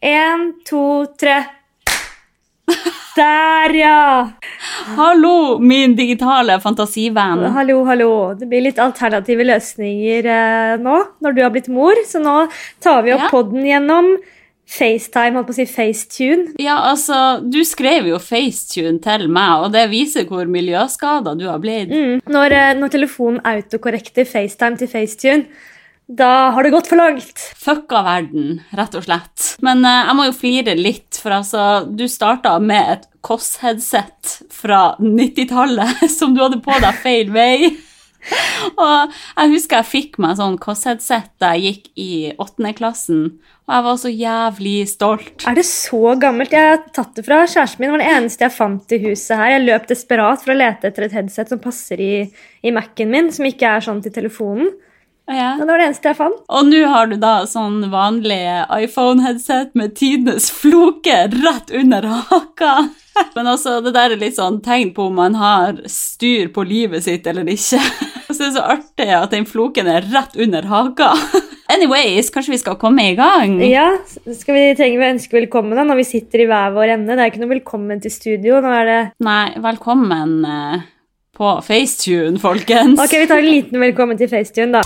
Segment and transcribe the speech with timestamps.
[0.00, 1.38] Én, to, tre.
[3.16, 4.30] Der, ja!
[4.96, 7.42] Hallo, min digitale fantasivenn.
[7.54, 8.10] Hallo, hallo.
[8.38, 12.36] Det blir litt alternative løsninger eh, nå når du har blitt mor, så nå
[12.84, 13.30] tar vi opp Ja.
[13.32, 14.12] podden gjennom
[14.68, 16.52] FaceTime, holdt på å si FaceTune.
[16.60, 21.58] Ja, altså, du skrev jo FaceTune til meg, og det viser hvor miljøskada du har
[21.64, 21.90] blitt.
[21.90, 22.20] Mm.
[22.28, 25.46] Når, eh, når telefonen autokorrekter FaceTime til FaceTune,
[26.08, 27.42] da har det gått for langt.
[27.60, 29.50] Fucka verden, rett og slett.
[29.64, 34.94] Men uh, jeg må jo flire litt, for altså, du starta med et Koss-headset fra
[35.02, 37.74] 90-tallet som du hadde på deg feil vei.
[38.80, 43.22] Og jeg husker jeg fikk meg sånn Koss-headset da jeg gikk i åttende klassen,
[43.68, 45.44] og jeg var så jævlig stolt.
[45.44, 46.56] Er det så gammelt?
[46.56, 47.90] Jeg har tatt det fra kjæresten min.
[47.90, 49.50] Det var det eneste jeg fant i huset her.
[49.52, 52.12] Jeg løp desperat for å lete etter et headset som passer i,
[52.64, 54.72] i Mac-en min, som ikke er sånn til telefonen.
[55.28, 55.54] Ja.
[55.58, 56.38] Og det var det eneste jeg fant.
[56.48, 58.40] Og nå har du da sånn vanlig
[58.78, 62.72] iPhone-headset med tidenes floke rett under haka.
[63.36, 67.04] Men altså, det der er litt sånn tegn på om man har styr på livet
[67.04, 67.82] sitt eller ikke.
[68.28, 71.12] Så det er så artig at den floken er rett under haka.
[71.72, 73.58] Anyways, kanskje vi skal komme i gang?
[73.60, 77.12] Ja, skal vi trenger vi ønske velkommen da, når vi sitter i hver vår ende.
[77.12, 78.62] Det er ikke noe velkommen til studio.
[78.64, 79.00] Nå er det...
[79.24, 80.86] Nei, velkommen eh,
[81.38, 83.00] på FaceTune, folkens.
[83.00, 84.82] Ok, vi tar en liten velkommen til FaceTune, da.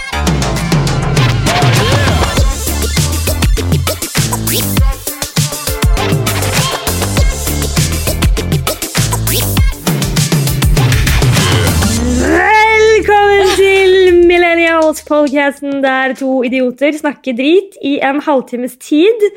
[14.33, 19.29] Millennials-podcasten der to idioter snakker drit i en halvtimes tid.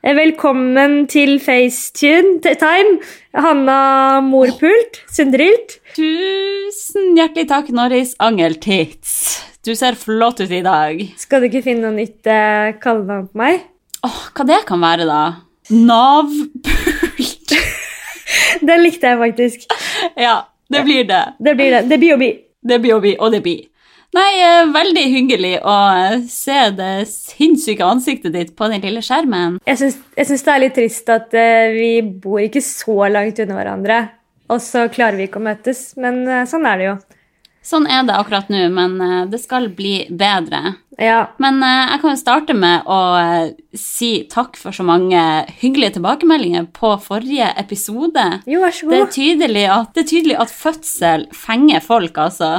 [0.00, 2.94] Velkommen til Facetune-time,
[3.36, 5.74] Hanna Morpult, Sundrilt.
[5.92, 9.12] Tusen hjertelig takk, Norris Angeltits.
[9.60, 11.02] Du ser flott ut i dag.
[11.20, 13.60] Skal du ikke finne noe nytt eh, kallenavn på meg?
[14.08, 15.20] Åh, hva det kan være, da?
[15.68, 17.52] Navpult.
[18.72, 19.68] Den likte jeg faktisk.
[20.16, 21.24] Ja, det blir det.
[21.44, 21.84] Det blir det.
[21.92, 22.32] Det blir å bli.
[22.72, 23.66] Det blir å bli, og det blir.
[24.16, 29.60] Nei, eh, veldig hyggelig å eh, se det sinnssyke ansiktet ditt på den lille skjermen.
[29.68, 34.00] Jeg syns, det er litt trist at eh, vi bor ikke så langt unna hverandre.
[34.50, 35.92] Og så klarer vi ikke å møtes.
[36.00, 36.94] Men sånn er det jo.
[37.62, 40.78] Sånn er det akkurat nå, men eh, det skal bli bedre.
[41.00, 41.30] Ja.
[41.42, 45.20] Men eh, jeg kan jo starte med å eh, si takk for så mange
[45.60, 48.24] hyggelige tilbakemeldinger på forrige episode.
[48.48, 52.50] Jo, vær så Det er, tydelig at, det er tydelig at fødsel fenger folk, altså.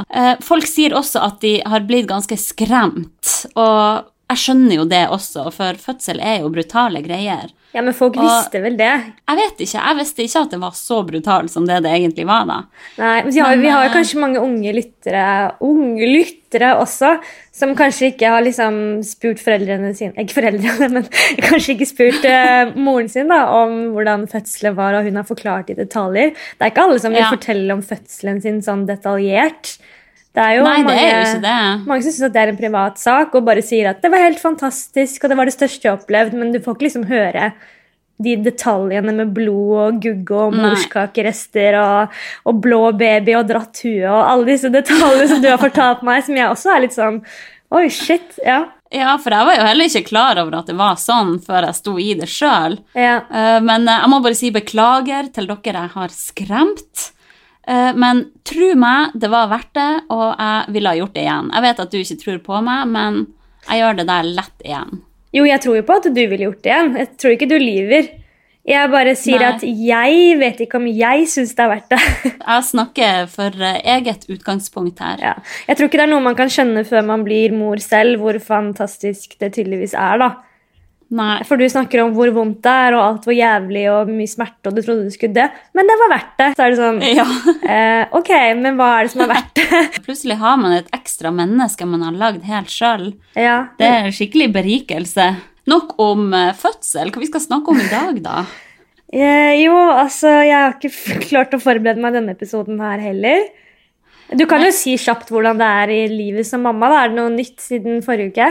[0.44, 5.48] Folk sier også at de har blitt ganske skremt, og jeg skjønner jo det også,
[5.52, 7.50] for fødsel er jo brutale greier.
[7.72, 8.90] Ja, men folk Og- visste vel det.
[9.28, 12.26] Jeg vet ikke, jeg visste ikke at det var så brutalt som det det egentlig
[12.28, 12.58] var da.
[12.98, 17.14] Nei, men vi har, Men, vi har jo kanskje mange unge lyttere, unge lyttere også,
[17.52, 21.08] som kanskje ikke har liksom spurt foreldrene sine Ikke foreldrene, men
[21.40, 25.70] kanskje ikke spurt eh, moren sin da, om hvordan fødselen var, og hun har forklart
[25.72, 26.34] i detaljer.
[26.36, 27.30] Det er ikke alle som vil Ja.
[27.32, 29.78] fortelle om fødselen sin sånn detaljert.
[30.32, 31.86] Det er jo Nei, det mange, er jo ikke det.
[31.90, 34.22] mange som syns at det er en privat sak, og bare sier at det var
[34.24, 37.06] helt fantastisk, og det var det største jeg har opplevd, men du får ikke liksom
[37.10, 37.50] høre
[38.22, 44.04] de detaljene med blod og gugge og morskakerester og, og blå baby og dratt hue
[44.06, 47.18] og alle disse detaljene som du har fortalt meg, som jeg også er litt sånn
[47.72, 48.34] Oi, shit.
[48.44, 48.66] Ja.
[48.92, 51.78] Ja, for jeg var jo heller ikke klar over at det var sånn før jeg
[51.78, 52.74] sto i det sjøl.
[52.92, 53.14] ja.
[53.64, 57.06] Men eh, jeg må bare si beklager til dere jeg har skremt.
[57.68, 61.52] Eh, Men tro meg, det var verdt det, og jeg ville ha gjort det igjen.
[61.54, 63.20] Jeg vet at du ikke tror på meg, men
[63.68, 65.02] jeg gjør det der lett igjen.
[65.32, 66.96] Jo, jeg tror jo på at du ville gjort det igjen.
[66.98, 68.10] Jeg tror ikke du lyver.
[68.62, 69.46] Jeg bare sier Nei.
[69.56, 71.98] at jeg vet ikke om jeg syns det er verdt det.
[72.46, 75.18] Jeg snakker for eh, eget utgangspunkt her.
[75.18, 75.32] Ja.
[75.66, 78.38] Jeg tror ikke det er noe man kan skjønne før man blir mor selv, hvor
[78.38, 80.18] fantastisk det tydeligvis er.
[80.22, 80.28] da.
[81.12, 81.42] Nei.
[81.44, 84.70] For du snakker om hvor vondt det er, og alt hvor jævlig og mye smerte,
[84.70, 85.44] og du trodde du skulle dø.
[85.76, 86.46] Men det var verdt det.
[86.56, 87.26] Så er det sånn Ja.
[87.68, 88.30] eh, Ok,
[88.62, 89.82] men hva er det som er verdt det?
[90.06, 93.10] Plutselig har man et ekstra menneske man har lagd helt sjøl.
[93.36, 93.58] ja.
[93.76, 95.28] Det er en skikkelig berikelse.
[95.68, 97.12] Nok om eh, fødsel.
[97.12, 98.42] Hva vi skal snakke om i dag, da?
[99.12, 103.42] Eh, jo, altså, jeg har ikke klart å forberede meg denne episoden her heller.
[104.32, 106.88] Du kan jo si kjapt hvordan det er i livet som mamma.
[106.88, 107.02] da.
[107.04, 108.46] Er det noe nytt siden forrige uke?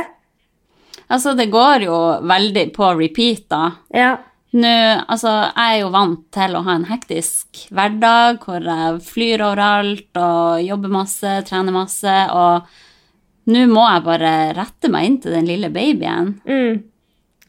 [1.11, 1.95] Altså, det går jo
[2.29, 3.63] veldig på repeat, da.
[3.95, 4.11] Ja.
[4.51, 4.71] Nå,
[5.07, 10.19] altså, jeg er jo vant til å ha en hektisk hverdag hvor jeg flyr overalt
[10.19, 15.47] og jobber masse, trener masse, og nå må jeg bare rette meg inn til den
[15.47, 16.33] lille babyen.
[16.43, 16.83] Mm.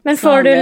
[0.06, 0.54] Men får du,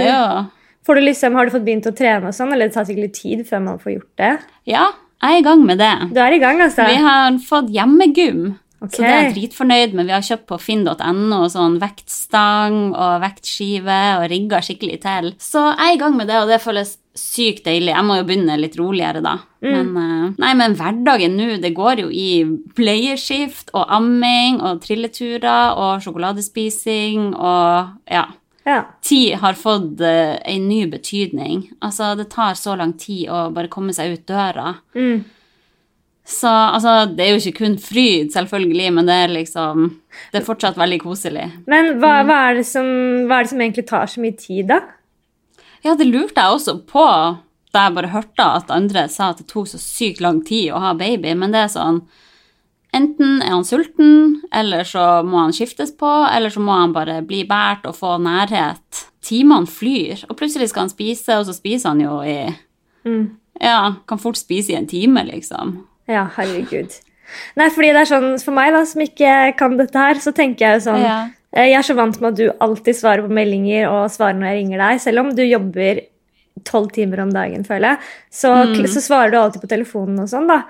[0.85, 3.07] får du liksom, har du fått begynt å trene og sånn, eller det tar sikkert
[3.07, 4.33] litt tid før man får gjort det?
[4.73, 4.89] Ja,
[5.21, 5.93] jeg er i gang med det.
[6.09, 6.89] Du er i gang, altså?
[6.89, 8.43] Vi har fått hjemmegym.
[8.81, 8.95] Ok.
[8.95, 10.07] Så det er jeg dritfornøyd med.
[10.09, 15.29] Vi har kjøpt på finn.no sånn vektstang og vektskive og rigga skikkelig til.
[15.37, 17.91] Så jeg er i gang med det, og det føles sykt deilig.
[17.91, 19.35] Jeg må jo begynne litt roligere, da.
[19.61, 22.43] Men, eh, nei, men hverdagen nå, det går jo i
[22.77, 28.25] bleieskift og amming og trilleturer og sjokoladespising og ja.
[28.63, 28.81] Ja.
[29.01, 31.63] Tid har fått uh, en ny betydning.
[31.81, 34.75] Altså, det tar så lang tid å bare komme seg ut døra.
[34.93, 35.23] Mm.
[36.27, 39.87] Så altså, det er jo ikke kun fryd, selvfølgelig, men det er liksom
[40.31, 41.47] Det er fortsatt veldig koselig.
[41.71, 42.85] Men hva, hva, er det som,
[43.27, 44.81] hva er det som egentlig tar så mye tid, da?
[45.81, 47.07] Ja, det lurte jeg også på
[47.71, 50.81] da jeg bare hørte at andre sa at det tok så sykt lang tid å
[50.83, 52.03] ha baby, men det er sånn
[52.91, 57.21] Enten er han sulten, eller så må han skiftes på, eller så må han bare
[57.23, 59.05] bli båret og få nærhet.
[59.23, 62.35] Timene flyr, og plutselig skal han spise, og så spiser han jo i
[63.01, 63.37] Mm.
[63.61, 65.87] Ja, kan fort spise i en time, liksom.
[66.11, 66.97] Ja, herregud.
[67.55, 70.65] Nei, fordi det er sånn, For meg da, som ikke kan dette her, så tenker
[70.67, 71.17] jeg jo sånn Ja.
[71.55, 74.49] eh, Jeg er så vant med at du alltid svarer på meldinger og svarer når
[74.51, 74.99] jeg ringer deg.
[74.99, 76.01] Selv om du jobber
[76.67, 77.97] tolv timer om dagen, føler jeg,
[78.29, 78.83] så, Mm.
[78.85, 80.63] så svarer du alltid på telefonen og sånn, da.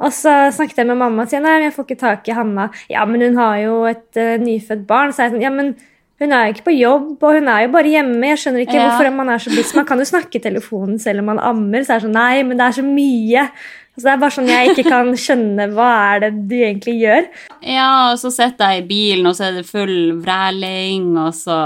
[0.00, 2.70] Og så snakket jeg med mamma og sier nei, jeg får ikke tak i Hanna.
[2.88, 5.12] Ja, men hun har jo et uh, nyfødt barn.
[5.12, 5.74] Så jeg sånn, ja, men
[6.20, 8.24] hun er jo ikke på jobb, og hun er jo bare hjemme.
[8.28, 8.90] Jeg skjønner ikke Ja.
[8.90, 9.74] hvorfor man er så busy.
[9.76, 11.80] Man kan jo snakke i telefonen selv om man ammer.
[11.84, 13.50] Så er det sånn, nei, men det er så mye.
[13.96, 17.28] Altså, det er bare sånn jeg ikke kan skjønne hva er det du egentlig gjør.
[17.64, 21.56] Ja, og så sitter jeg i bilen, og så er det full vræling, og så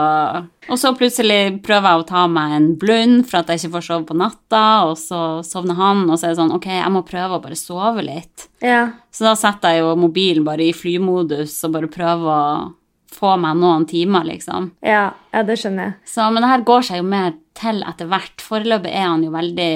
[0.71, 3.87] Og så plutselig prøver jeg å ta meg en blund for at jeg ikke får
[3.89, 7.03] sove på natta, og så sovner han, og så er det sånn Ok, jeg må
[7.09, 8.47] prøve å bare sove litt.
[8.63, 12.71] Ja, Så da setter jeg jo mobilen bare i flymodus og bare prøver å
[13.11, 14.71] få meg noen timer, liksom.
[14.87, 15.99] ja, ja det skjønner jeg.
[16.07, 18.39] Så, men det her går seg jo mer til etter hvert.
[18.47, 19.73] Foreløpig er han jo veldig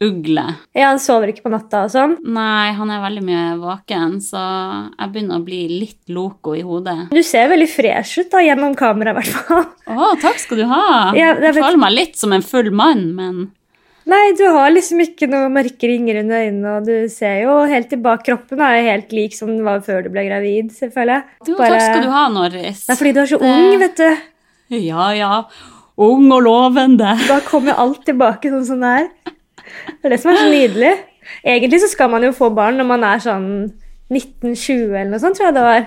[0.00, 0.44] nattugle.
[0.74, 2.16] Ja, han sover ikke på natta og sånn.
[2.24, 4.40] Nei, han er veldig mye våken, så
[4.98, 7.10] jeg begynner å bli litt loco i hodet.
[7.10, 9.64] Du ser veldig fresh ut da, gjennom kamera, i hvert fall.
[9.90, 11.12] Å, takk skal du ha.
[11.16, 13.50] Ja, jeg vet- føler meg litt som en full mann, men
[14.10, 17.90] Nei, du har liksom ikke noe mørke ringer under øynene, og du ser jo helt
[17.92, 18.24] tilbake.
[18.26, 21.18] Kroppen er jo helt lik som den var før du ble gravid, selvfølgelig.
[21.46, 22.86] jo, takk skal du ha, Norris.
[22.88, 24.16] Det er fordi du er så Det- ung, vet du.
[24.80, 25.44] Ja, ja.
[26.00, 27.12] Ung og lovende.
[27.28, 29.34] Da kommer alt tilbake sånn som det er.
[30.00, 30.92] Det er det som er så nydelig.
[31.44, 33.48] Egentlig så skal man jo få barn når man er sånn
[34.10, 35.84] 1920 eller noe sånt, tror jeg det var.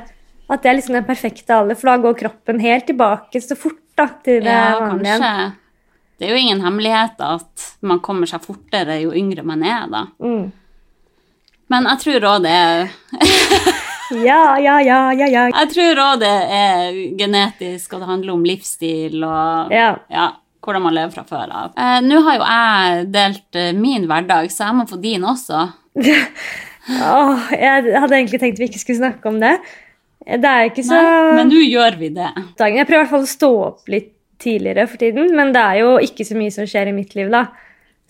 [0.53, 3.79] At det er liksom den perfekte alder, for da går kroppen helt tilbake så fort
[3.97, 5.17] da, til det Ja, vanlige.
[5.19, 5.51] kanskje.
[6.19, 10.03] Det er jo ingen hemmelighet at man kommer seg fortere jo yngre man er, da.
[10.23, 10.51] Mm.
[11.73, 12.91] Men jeg tror òg det er
[14.27, 15.43] Ja, ja, ja, ja, ja.
[15.49, 20.27] Jeg tror òg det er genetisk, og det handler om livsstil og Ja.
[20.63, 21.71] Hvordan man lever fra før av.
[21.77, 25.65] Eh, Nå har jo jeg delt eh, min hverdag, så jeg må få din også.
[27.13, 29.55] oh, jeg hadde egentlig tenkt vi ikke skulle snakke om det.
[30.23, 32.29] Det er ikke så Nei, men nå gjør vi det.
[32.59, 32.77] dagen.
[32.79, 34.11] Jeg prøver i hvert fall å stå opp litt
[34.43, 37.29] tidligere for tiden, men det er jo ikke så mye som skjer i mitt liv,
[37.31, 37.45] da.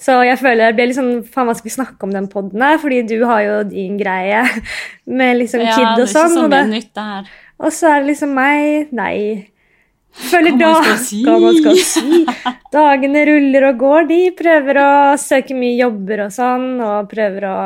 [0.04, 2.62] Så jeg føler det blir litt sånn, faen hva skal vi snakke om den podden
[2.66, 4.42] her, fordi du har jo din greie
[5.20, 6.30] med liksom Ja, kid det og er sånn.
[6.30, 7.30] ikke så Og, mye det, nytt der.
[7.62, 9.16] og så er det liksom meg, nei.
[10.14, 11.22] Føler Hva man si.
[11.26, 12.24] hva man skal si.
[12.74, 14.90] Dagene ruller og går, de prøver å
[15.22, 17.58] søke mye jobber og sånn, og prøver å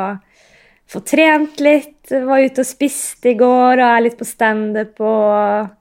[0.88, 1.96] få trent litt.
[2.08, 5.74] Var ute og spiste i går, og er litt på standup og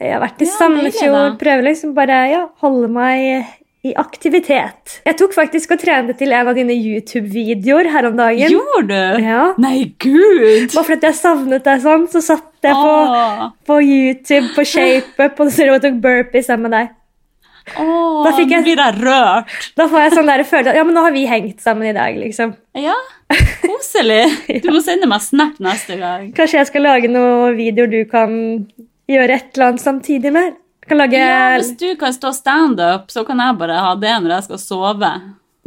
[0.00, 1.38] Jeg har vært i Ja, Sandefjord.
[1.40, 3.46] Prøver liksom bare ja, holde meg
[3.86, 4.96] i aktivitet.
[5.06, 8.50] Jeg tok faktisk og trente til en av dine YouTube-videoer her om dagen.
[8.50, 9.22] Gjorde du?
[9.22, 9.44] Ja.
[9.62, 10.74] Nei, gud!
[10.74, 15.50] Bare fordi jeg savnet deg sånn, så satt jeg på, på YouTube på ShapeUp og
[15.54, 16.94] så tok burpees sammen med deg.
[17.78, 19.54] åh, Da fikk jeg- blir jeg rørt.
[19.76, 21.92] Da får jeg sånn der følelse at ja, men nå har vi hengt sammen i
[21.96, 22.54] dag, liksom.
[22.78, 22.94] Ja,
[23.64, 24.62] koselig.
[24.62, 26.28] Du må sende meg snap neste gang.
[26.36, 28.36] Kanskje jeg skal lage noen videoer du kan
[29.10, 30.54] gjøre et eller annet samtidig med?
[30.86, 34.36] Kan lage Ja, Hvis du kan stå standup, så kan jeg bare ha det når
[34.36, 35.12] jeg skal sove.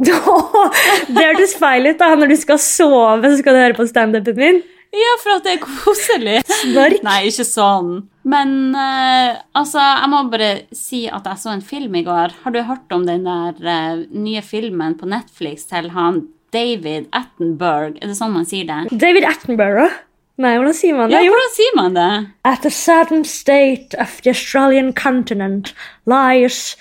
[0.00, 2.14] Det hørtes feil ut, da.
[2.16, 4.62] Når du skal sove, så skal du høre på standupen min.
[4.90, 6.38] Ja, for at det er koselig.
[6.64, 6.98] Snork.
[7.06, 7.92] Nei, ikke sånn.
[8.26, 12.34] Men uh, altså, jeg må bare si at jeg så en film i går.
[12.42, 18.00] Har du hørt om den der uh, nye filmen på Netflix til han David Attenberg?
[18.02, 18.80] Er det sånn man sier det?
[18.98, 19.94] David Attenborough.
[20.40, 21.18] Nei, hvordan sier man det?
[21.20, 22.10] Ja, hvordan sier man det?
[22.48, 25.74] At a certain state of the Australian continent
[26.08, 26.74] lies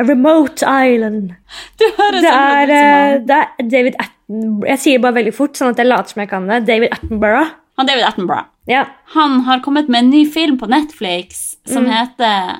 [0.00, 1.34] a remote island.
[1.78, 3.26] Du høres Det er, ut som eh, han.
[3.28, 4.18] det er David Attenborough
[4.66, 6.60] Jeg sier det bare veldig fort, sånn at jeg later som jeg kan det.
[6.68, 7.50] David Attenborough.
[7.80, 8.48] Han David Attenborough.
[8.70, 8.84] Ja.
[9.14, 11.90] Han har kommet med en ny film på Netflix som Mm.
[11.92, 12.50] heter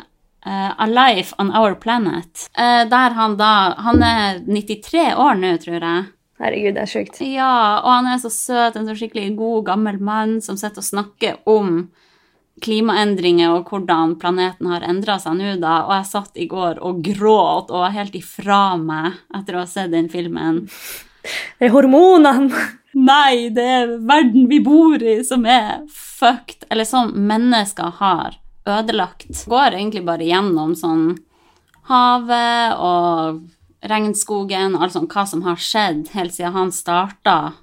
[0.47, 2.49] uh, A Life on Our Planet.
[2.59, 6.05] Uh, der han da Han er 93 år nå, tror jeg.
[6.43, 7.21] Herregud, det er sjukt.
[7.23, 10.89] Ja, og han er så søt, en så skikkelig god, gammel mann som sitter og
[10.89, 11.85] snakker om
[12.63, 15.85] klimaendringer og hvordan planeten har endra seg nå, da.
[15.87, 19.67] Og jeg satt i går og gråt og var helt ifra meg etter å ha
[19.71, 20.65] sett den filmen.
[21.23, 22.63] Det er hormonene!
[22.93, 28.37] Nei, det er verden vi bor i som er fucked, eller som mennesker har
[28.69, 29.47] ødelagt.
[29.49, 31.07] Går egentlig bare gjennom sånn
[31.89, 33.41] havet og
[33.89, 37.55] regnskogen altså hva som har skjedd helt siden han starta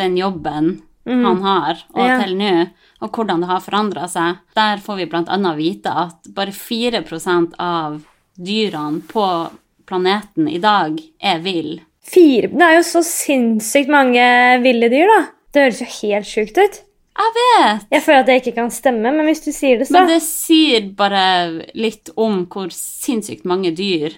[0.00, 2.18] den jobben han har, og Ja.
[2.22, 2.68] til nå,
[3.00, 4.38] og hvordan det har forandra seg.
[4.54, 8.02] Der får vi annet vite at bare 4% av
[8.36, 9.50] dyrene på
[9.86, 11.80] planeten i dag er vill.
[12.08, 14.22] Fire Det er jo så sinnssykt mange
[14.64, 15.18] ville dyr, da.
[15.52, 16.78] Det høres jo helt sjukt ut.
[17.18, 17.86] Jeg vet!
[17.90, 20.20] Jeg føler at det ikke kan stemme, men hvis du sier det, så Men det
[20.22, 21.22] sier bare
[21.74, 24.14] litt om hvor sinnssykt mange dyr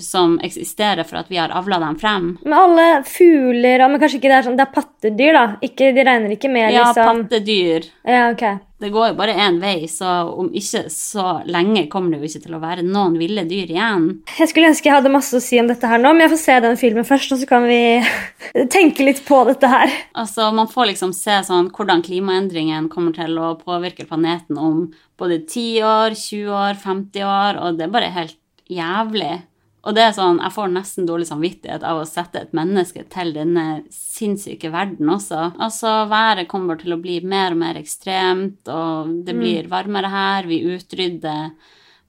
[0.00, 2.32] som eksisterer for at vi har avla dem frem.
[2.44, 5.44] Men alle fugler Men kanskje ikke det er sånn Det er pattedyr, da.
[5.64, 7.88] Ikke, de regner ikke med Ja, liksom pattedyr.
[8.06, 8.44] Ja, ok.
[8.80, 10.08] Det går jo bare én vei, så
[10.40, 14.06] om ikke så lenge kommer det jo ikke til å være noen ville dyr igjen.
[14.38, 16.40] Jeg skulle ønske jeg hadde masse å si om dette her nå, men jeg får
[16.40, 18.00] se den filmen først, og så kan vi
[18.76, 19.92] tenke litt på dette her.
[20.16, 24.86] Altså, Man får liksom se sånn hvordan klimaendringen kommer til å påvirke planeten om
[25.20, 28.39] både 10 år, 20 år, 50 år, og det er bare helt
[28.70, 29.42] jævlig.
[29.80, 33.32] Og det er sånn, Jeg får nesten dårlig samvittighet av å sette et menneske til
[33.32, 35.54] denne sinnssyke verden også.
[35.58, 40.42] Altså, Været kommer til å bli mer og mer ekstremt, og det blir varmere her.
[40.46, 41.52] Vi utrydder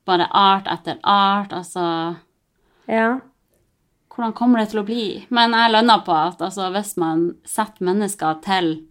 [0.06, 1.54] bare art etter art.
[1.54, 2.18] Altså
[2.90, 3.22] Ja.
[4.10, 5.26] hvordan kommer det til å bli?
[5.30, 8.82] Men jeg landa på at altså, hvis man setter mennesker til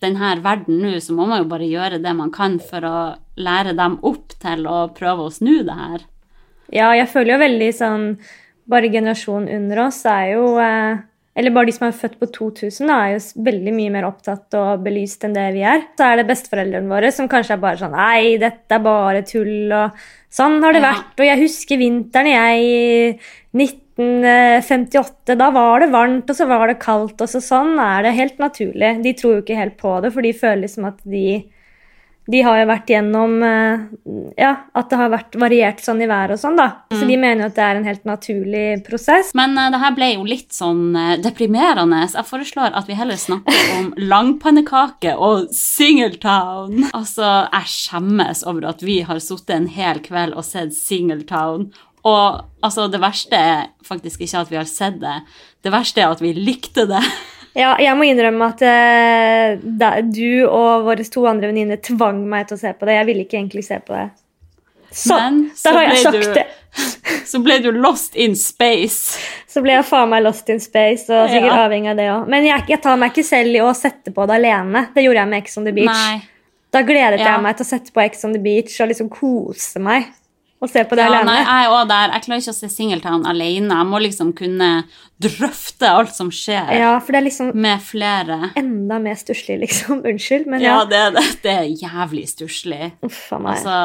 [0.00, 3.74] denne verden nå, så må man jo bare gjøre det man kan for å lære
[3.76, 6.04] dem opp til å prøve å snu det her.
[6.72, 8.06] Ja, jeg føler jo veldig sånn
[8.68, 10.96] Bare generasjonen under oss er jo eh,
[11.38, 14.54] Eller bare de som er født på 2000, da, er jo veldig mye mer opptatt
[14.58, 15.82] og belyst enn det vi er.
[15.98, 19.70] Så er det besteforeldrene våre som kanskje er bare sånn Nei, dette er bare tull,
[19.76, 19.90] og
[20.32, 20.92] sånn har det Ja.
[20.94, 21.12] vært.
[21.20, 23.18] Og jeg husker vinteren jeg i
[23.96, 25.36] 1958.
[25.38, 28.38] Da var det varmt, og så var det kaldt, og så sånn er det helt
[28.42, 29.02] naturlig.
[29.04, 31.44] De tror jo ikke helt på det, for de føler liksom at de
[32.26, 33.84] de har jo vært gjennom eh,
[34.40, 36.68] Ja, at det har vært variert sånn i været og sånn, da.
[36.90, 39.30] Så de mener jo at det er en helt naturlig prosess.
[39.38, 42.02] Men uh, det her ble jo litt sånn uh, deprimerende.
[42.10, 46.88] Så jeg foreslår at vi heller snakker om langpannekake og Singletown.
[46.90, 51.70] Altså, jeg skjemmes over at vi har sittet en hel kveld og sett Singletown.
[52.06, 55.20] Og altså, det verste er faktisk ikke at vi har sett det.
[55.62, 57.02] Det verste er at vi likte det.
[57.56, 62.48] Ja, jeg må innrømme at eh, da, du og våre to andre venninner tvang meg
[62.50, 62.98] til å se på det.
[62.98, 64.10] Jeg ville ikke egentlig se på det.
[64.96, 66.46] Så, Men så har jeg sagt du- det.
[67.26, 69.16] Så ble du lost in space.
[69.50, 71.64] Så ble jeg faen meg lost in space, og sikkert Ja.
[71.64, 72.28] avhengig av det òg.
[72.30, 74.84] Men jeg, jeg tar meg ikke selv i å sette på det alene.
[74.94, 75.88] Det gjorde jeg med Ex on the Beach.
[75.90, 76.20] Nei.
[76.76, 77.32] Da gledet Ja.
[77.32, 80.06] jeg meg til å sette på Ex on the Beach og liksom kose meg.
[80.62, 81.26] Og se på det Ja, alene.
[81.28, 82.12] nei, jeg er også der.
[82.14, 83.74] Jeg klarer ikke å se Singletown alene.
[83.76, 84.68] Jeg må liksom kunne
[85.20, 88.38] drøfte alt som skjer, Ja, for det er liksom med flere.
[88.56, 90.00] enda mer stusslig, liksom.
[90.08, 90.84] Unnskyld, men Ja, ja.
[90.84, 92.92] det, det, det er jævlig stusslig.
[93.04, 93.58] Uff a meg.
[93.58, 93.76] Altså,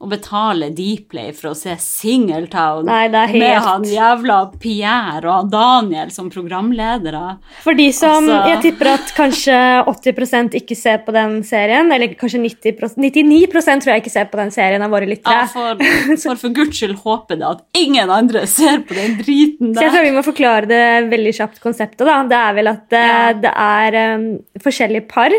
[0.00, 6.30] å betale Deepplay for å se Singletown Nei, med han jævla Pierre og Daniel som
[6.32, 7.36] programledere.
[7.60, 11.92] For de som Altså- Jeg tipper at kanskje 80% ikke ser på den serien.
[11.92, 15.36] Eller kanskje 90 99% tror jeg ikke ser på den serien av våre lyttere.
[15.36, 15.76] Ja, for,
[16.16, 19.92] for for guds skyld håper det at ingen andre ser på den driten Så jeg
[19.92, 22.06] tror vi må forklare det veldig kjapt konseptet.
[22.08, 22.22] da.
[22.24, 23.32] Det er vel at eh, Ja.
[23.32, 25.30] det er um, forskjellige par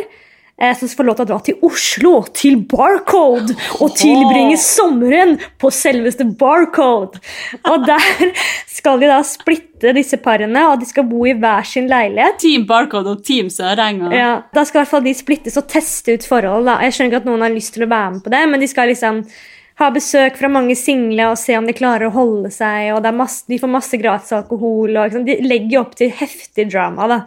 [0.78, 6.28] som får lov til å dra til Oslo, til Barcode, og tilbringe sommeren på selveste
[6.38, 7.22] Barcode.
[7.66, 8.34] Og der
[8.78, 12.38] skal de da splitte disse parene, og de skal bo i hver sin leilighet.
[12.44, 14.12] Team Barcode og Team Sørenga.
[14.16, 16.70] Ja, Da skal i hvert fall de splittes og teste ut forhold.
[16.70, 16.78] da.
[16.86, 18.70] Jeg skjønner ikke at noen har lyst til å være med på det, men de
[18.70, 19.26] skal liksom
[19.82, 22.92] ha besøk fra mange single og se om de klarer å holde seg.
[22.94, 24.96] og masse, De får masse gratis alkohol.
[24.96, 27.08] og liksom, De legger opp til heftig drama.
[27.08, 27.22] da.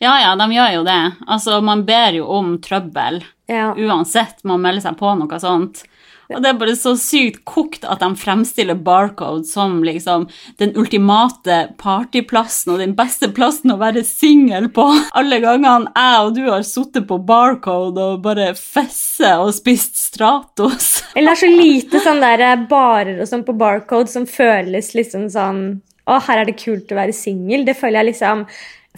[0.00, 1.00] Ja, ja, de gjør jo det.
[1.26, 3.72] Altså, man ber jo om trøbbel Ja.
[3.74, 5.82] uansett man melder seg på noe sånt.
[6.28, 10.26] Og det er bare så sykt kokt at de fremstiller Barcode som liksom
[10.60, 14.84] den ultimate partyplassen og den beste plassen å være singel på.
[15.16, 20.90] Alle gangene jeg og du har sittet på Barcode og bare fesse og spist Stratos.
[21.16, 24.92] Eller det er så lite sånn der eh, barer og sånn på Barcode som føles
[24.94, 25.62] liksom sånn
[26.08, 27.64] Å, her er det kult å være singel.
[27.68, 28.44] Det føler jeg liksom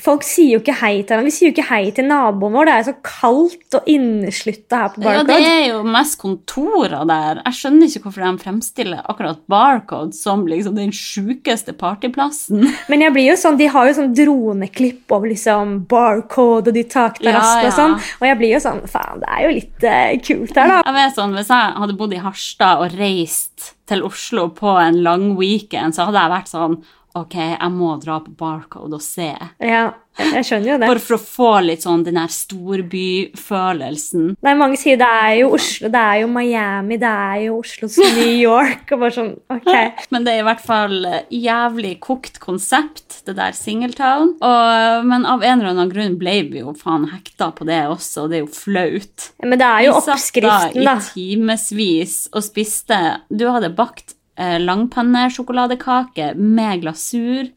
[0.00, 1.28] Folk sier jo ikke hei til hverandre.
[1.28, 2.68] Vi sier jo ikke hei til naboen vår.
[2.68, 5.36] Det er så kaldt og inneslutta her på Barcode.
[5.36, 7.42] Ja, det er jo mest kontorer der.
[7.44, 12.64] Jeg skjønner ikke hvorfor de fremstiller akkurat Barcode som liksom den sjukeste partyplassen.
[12.90, 16.86] Men jeg blir jo sånn, de har jo sånn droneklipp over liksom Barcode og de
[16.86, 17.72] takterrassene Ja, ja.
[17.72, 17.98] og sånn.
[18.22, 20.80] Og jeg blir jo sånn Faen, det er jo litt uh, kult her, da.
[20.86, 25.02] Jeg vet sånn, Hvis jeg hadde bodd i Harstad og reist til Oslo på en
[25.04, 26.80] lang weekend, så hadde jeg vært sånn
[27.18, 29.32] Ok, jeg må dra på Barcode og se.
[29.58, 29.88] Ja,
[30.20, 30.88] jeg skjønner jo det.
[30.90, 34.28] Bare for å få litt sånn den der storbyfølelsen.
[34.46, 37.96] Nei, mange sier det er jo Oslo, det er jo Miami, det er jo Oslos
[37.98, 38.84] New York.
[38.94, 39.70] Og bare sånn, ok.
[40.14, 44.36] Men det er i hvert fall jævlig kokt konsept, det der Singletown.
[44.38, 48.28] Og, men av en eller annen grunn ble vi jo faen hekta på det også,
[48.28, 49.30] og det er jo flaut.
[49.42, 50.60] Men det er jo oppskriften, da.
[50.70, 53.02] Vi satt da i timevis og spiste
[53.34, 54.14] Du hadde bakt
[54.62, 57.50] langpannesjokoladekake med glasur,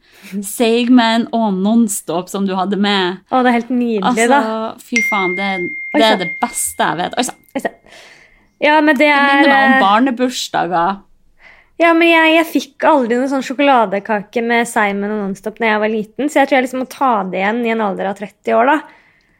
[0.44, 3.22] Seigman og Nonstop som du hadde med.
[3.30, 4.74] Å, det er helt nydelig, Altså, da.
[4.84, 5.48] fy faen, det,
[5.94, 7.18] det er det beste jeg vet.
[7.20, 7.40] Oi sann.
[8.64, 10.94] Ja, men det Det er minner meg om eh, barnebursdager.
[11.82, 15.80] Ja, men jeg, jeg fikk aldri noen sånn sjokoladekake med Seigman og Nonstop da jeg
[15.82, 18.20] var liten, så jeg tror jeg liksom må ta det igjen i en alder av
[18.20, 18.76] 30 år, da.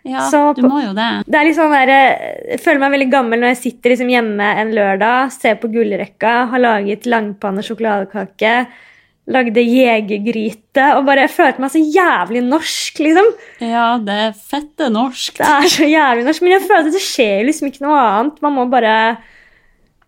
[0.05, 1.25] Ja, Så du må jo det.
[1.27, 1.93] Det er litt sånn der,
[2.51, 6.35] Jeg føler meg veldig gammel når jeg sitter liksom hjemme en lørdag, ser på gullrekka,
[6.51, 8.67] har laget langpanne sjokoladekake,
[9.33, 13.31] lagde jegergryte og bare følte meg så jævlig norsk, liksom.
[13.65, 15.39] Ja, det er fette norsk.
[15.41, 18.43] Det er så jævlig norsk, men jeg føler at det skjer liksom ikke noe annet.
[18.45, 18.95] Man må bare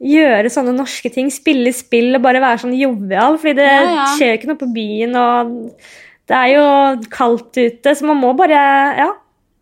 [0.04, 4.08] gjøre sånne norske ting, spille spill og bare være sånn jovial, fordi det Ja, ja.
[4.18, 5.54] skjer jo ikke noe på byen, og
[6.28, 6.66] det er jo
[7.08, 8.60] kaldt ute, så man må bare,
[9.00, 9.08] ja,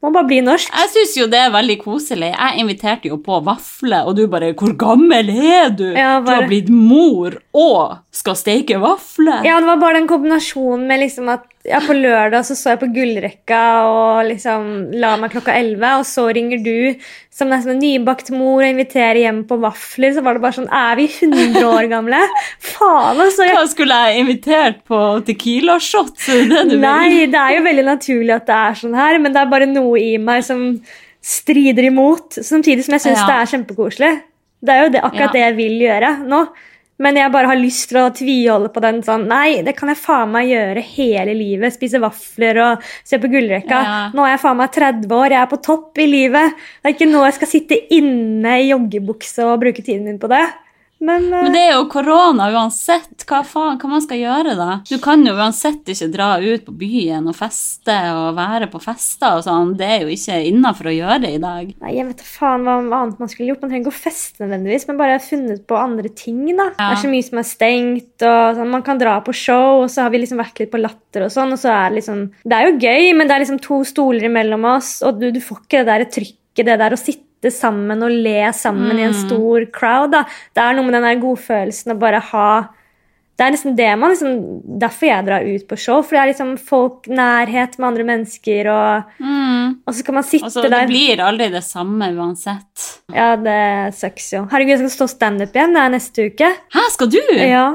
[0.04, 0.68] må bare bli norsk.
[0.74, 2.30] Jeg syns jo det er veldig koselig.
[2.34, 6.46] Jeg inviterte jo på vafler, og du bare 'Hvor gammel er du?' Ja, Du har
[6.46, 9.42] blitt mor og skal steke vafler.
[9.44, 12.80] Ja, det var bare den kombinasjonen med liksom at ja, på lørdag så så jeg
[12.82, 14.66] på gullrekka og liksom
[15.00, 17.00] la meg klokka 11, og så ringer du
[17.32, 20.68] som nesten en nybakt mor og inviterer hjem på vafler, så var det bare sånn
[20.70, 22.20] Er vi 100 år gamle?
[22.68, 23.46] Faen, altså.
[23.48, 26.28] Jeg, Hva skulle jeg invitert på vil?
[26.84, 29.70] nei, det er jo veldig naturlig at det er sånn her, men det er bare
[29.72, 30.66] noe i meg som
[31.24, 33.26] strider imot, samtidig som jeg syns Ja.
[33.30, 34.12] det er kjempekoselig.
[34.64, 35.32] Det er jo det, akkurat Ja.
[35.32, 36.44] det jeg vil gjøre nå.
[37.02, 39.98] Men jeg bare har lyst til å tviholde på den sånn Nei, det kan jeg
[39.98, 41.74] faen meg gjøre hele livet.
[41.74, 43.80] Spise vafler og se på gullrekka.
[43.86, 43.96] Ja.
[44.14, 46.60] Nå er jeg faen meg 30 år, jeg er på topp i livet.
[46.80, 50.30] Det er ikke nå jeg skal sitte inne i joggebukse og bruke tiden min på
[50.30, 50.44] det.
[51.04, 51.42] Men, uh...
[51.44, 53.26] Men det er jo korona uansett.
[53.28, 54.70] Hva faen hva man skal gjøre da?
[54.88, 59.38] Du kan jo uansett ikke dra ut på byen og feste og være på fester
[59.38, 59.74] og sånn.
[59.78, 61.72] Det er jo ikke innafor å gjøre i dag.
[61.84, 63.64] Nei, jeg vet da faen hva annet man skulle gjort.
[63.64, 66.44] Man trenger ikke å feste nødvendigvis, men bare funnet på andre ting.
[66.54, 66.70] da.
[66.76, 69.90] Det er så mye som er stengt, og sånn, man kan dra på show, og
[69.92, 72.24] så har vi liksom vært litt på latter og sånn, og så er det liksom
[72.44, 75.40] Det er jo gøy, men det er liksom to stoler imellom oss, og du, du
[75.44, 79.12] får ikke det der trykket, det der å sitte sammen og le sammen i en
[79.12, 79.28] Mm.
[79.28, 80.10] stor crowd.
[80.12, 80.22] da.
[80.54, 82.68] Det er noe med den der godfølelsen å bare ha
[83.36, 86.02] det er liksom det man liksom, Derfor jeg drar ut på show.
[86.02, 89.80] For det er liksom folk, nærhet med andre mennesker, og, Mm.
[89.88, 93.00] og så kan man sitte Altså, der det blir aldri det samme uansett.
[93.12, 94.44] ja, det sucks jo.
[94.46, 95.74] Herregud, jeg skal stå standup igjen.
[95.74, 96.52] Det er neste uke.
[96.72, 97.18] Hæ, skal du?
[97.34, 97.74] Ja,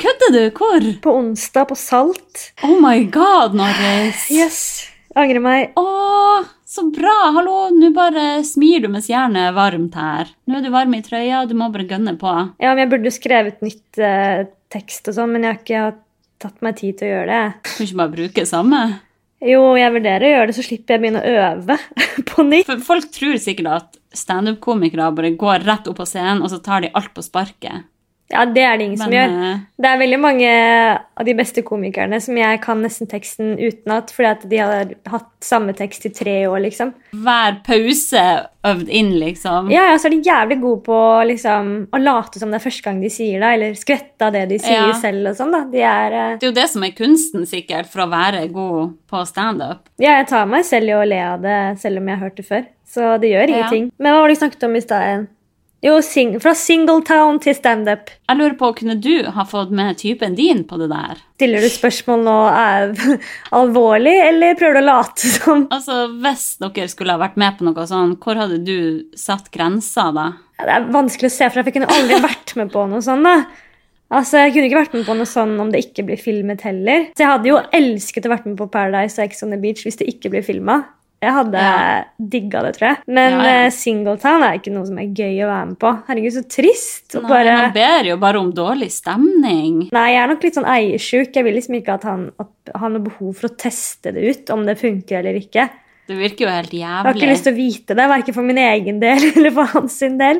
[0.00, 0.50] Kødder du?
[0.50, 1.00] Hvor?
[1.00, 2.52] På onsdag på Salt.
[2.64, 4.30] Oh my god, Norris.
[4.30, 4.90] Yes.
[5.16, 5.72] Angrer meg.
[5.76, 7.16] Å, så bra!
[7.32, 10.28] Hallo, nå bare smir du mens jernet er varmt her.
[10.48, 12.34] Nå er du varm i trøya, du må bare gønne på.
[12.60, 15.84] Ja, men Jeg burde jo skrevet nytt eh, tekst og sånn, men jeg har ikke
[16.44, 17.68] tatt meg tid til å gjøre det.
[17.68, 18.82] Kan du ikke bare bruke samme?
[19.48, 21.78] Jo, jeg vurderer å gjøre det, så slipper jeg å begynne å øve
[22.32, 22.68] på nytt.
[22.68, 26.84] For folk tror sikkert at standup-komikere bare går rett opp på scenen, og så tar
[26.84, 27.86] de alt på sparket.
[28.30, 29.30] Ja, det er det ingen som gjør.
[29.54, 30.48] eh, Det er veldig mange
[31.16, 35.28] av de beste komikerne som jeg kan nesten teksten utenat, fordi at de har hatt
[35.40, 36.92] samme tekst i tre år, liksom.
[37.14, 38.24] hver pause
[38.68, 39.70] øvd inn, liksom.
[39.72, 40.98] Ja, ja, så er de jævlig gode på
[41.30, 44.44] liksom, å late som det er første gang de sier det, eller skvette av det
[44.50, 44.92] de sier Ja.
[44.92, 45.64] selv og sånn, da.
[45.72, 46.36] De er uh...
[46.38, 49.88] Det er jo det som er kunsten, sikkert, for å være god på standup.
[49.98, 52.36] Ja, jeg tar meg selv i å le av det, selv om jeg har hørt
[52.36, 52.66] det før.
[52.88, 53.56] Så det gjør Ja.
[53.56, 53.90] ingenting.
[53.98, 55.26] Men hva var det du snakket om i stad?
[55.78, 58.08] Jo, sing fra Singletown til standup.
[58.26, 61.20] Jeg lurer på, kunne du ha fått med typen din på det der?
[61.38, 62.96] Stiller du spørsmål nå er
[63.60, 65.62] alvorlig, eller prøver du å late som?
[65.70, 70.08] Altså, Hvis dere skulle ha vært med på noe sånn, hvor hadde du satt grensa
[70.16, 70.26] da?
[70.58, 73.22] Det er vanskelig å se for for jeg kunne aldri vært med på noe sånt.
[73.30, 73.36] da.
[74.18, 77.06] Altså, Jeg kunne ikke vært med på noe sånn om det ikke blir filmet heller.
[77.14, 79.86] Så jeg hadde jo elsket å vært med på Paradise og Ex on the Beach
[79.86, 80.80] hvis det ikke blir filma.
[81.20, 82.04] Jeg hadde Ja.
[82.20, 82.98] digga det, tror jeg.
[83.08, 83.64] Men Ja, ja.
[83.66, 85.90] eh, Singletown er ikke noe som er gøy å være med på.
[86.06, 87.14] Herregud, så trist.
[87.18, 87.56] Nei, bare...
[87.56, 89.88] Han ber jo bare om dårlig stemning.
[89.92, 91.34] Nei, jeg er nok litt sånn eiersjuk.
[91.34, 94.50] Jeg vil liksom ikke at han at han har behov for å teste det ut,
[94.54, 95.68] om det funker eller ikke.
[96.08, 96.80] Det virker jo helt jævlig.
[96.86, 99.64] Jeg har ikke lyst til å vite det, verken for min egen del eller for
[99.74, 100.38] hans sin del.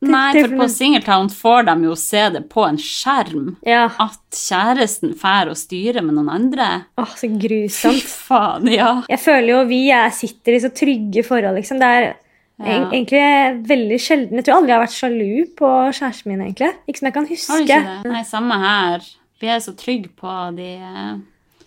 [0.00, 3.56] Nei, for på Singletown får de jo se det på en skjerm.
[3.66, 6.68] Ja, At kjæresten fær og styrer med noen andre.
[6.96, 7.98] åh, så grusomt.
[8.04, 9.02] Fy faen, ja.
[9.10, 11.78] Jeg føler jo vi er, sitter i så trygge forhold, liksom.
[11.82, 12.14] Det er
[12.58, 12.90] Ja.
[12.90, 14.34] egentlig veldig sjelden.
[14.38, 16.72] Jeg tror aldri jeg har vært sjalu på kjæresten min, egentlig.
[16.88, 17.50] Ikke som jeg kan huske.
[17.50, 18.12] Har du ikke det?
[18.12, 19.00] Nei, samme her.
[19.40, 21.16] Vi er så trygge på de eh,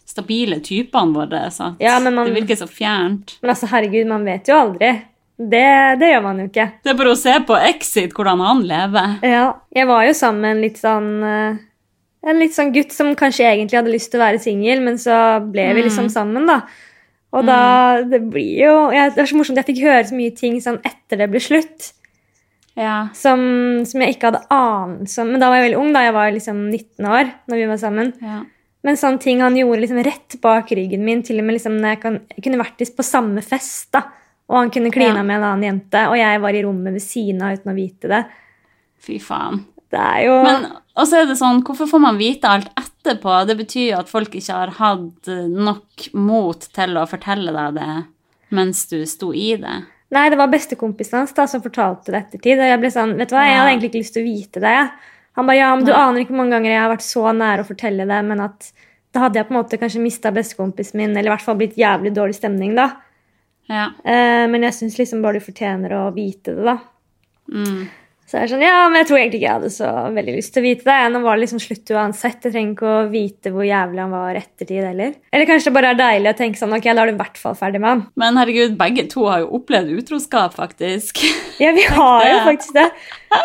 [0.06, 3.38] stabile typene våre, så Ja, men man- det virker så fjernt.
[3.42, 5.02] Men altså, herregud, man vet jo aldri.
[5.42, 6.68] Det, det gjør man jo ikke.
[6.86, 9.16] Det er bare å se på Exit hvordan han lever.
[9.26, 11.56] Ja, jeg var jo sammen med en litt sånn eh,
[12.30, 15.16] En litt sånn gutt som kanskje egentlig hadde lyst til å være singel, men så
[15.42, 16.60] ble vi liksom sammen, da.
[17.34, 19.58] Og da Det blir jo jeg, Det var så morsomt.
[19.58, 21.92] Jeg fikk høre så mye ting sånn etter det ble slutt,
[22.78, 23.08] Ja.
[23.18, 23.42] som,
[23.88, 25.32] som jeg ikke hadde anelse om.
[25.34, 26.06] Men da var jeg veldig ung, da.
[26.06, 28.14] Jeg var liksom 19 år når vi var sammen.
[28.22, 28.42] ja.
[28.84, 31.92] Men sånne ting han gjorde liksom rett bak ryggen min, til og med liksom når
[31.94, 34.02] jeg, kan, jeg kunne vært på samme fest, da.
[34.52, 35.24] Og han kunne klina Ja.
[35.24, 38.10] med en annen jente, og jeg var i rommet ved siden av uten å vite
[38.12, 38.26] det.
[39.02, 39.64] Fy faen.
[39.92, 43.46] Det er jo Men også er det sånn, hvorfor får man vite alt etterpå?
[43.48, 47.80] Det betyr jo at folk ikke har hatt eh, nok mot til å fortelle deg
[47.80, 48.06] det
[48.52, 49.78] mens du sto i det.
[50.12, 52.60] Nei, det var bestekompisen hans da, som fortalte det ettertid.
[52.60, 54.60] Og jeg ble sånn, vet du hva, jeg hadde egentlig ikke lyst til å vite
[54.64, 54.90] det.
[55.40, 57.64] Han ba, ja, men du aner ikke hvor mange ganger jeg har vært så nær
[57.64, 58.74] å fortelle det, men at
[59.16, 61.80] da hadde jeg på en måte kanskje mista bestekompisen min, eller i hvert fall blitt
[61.80, 62.90] jævlig dårlig stemning, da.
[63.72, 63.88] Ja.
[64.04, 66.78] Eh, men jeg syns liksom bare du fortjener å vite det, da.
[67.52, 67.90] Mm.
[68.32, 70.54] Så jeg er sånn, ja, men jeg tror egentlig ikke jeg hadde så veldig lyst
[70.56, 71.00] til å vite det.
[71.12, 72.46] Nå var det liksom slutt uansett.
[72.46, 75.18] Jeg trenger ikke å vite hvor jævlig han var ettertid heller.
[75.36, 77.42] Eller kanskje det bare er deilig å tenke sånn, ok, da er du i hvert
[77.42, 78.06] fall ferdig med han.
[78.24, 81.20] Men herregud, begge to har jo opplevd utroskap, faktisk.
[81.62, 82.88] Ja, vi har jo faktisk det.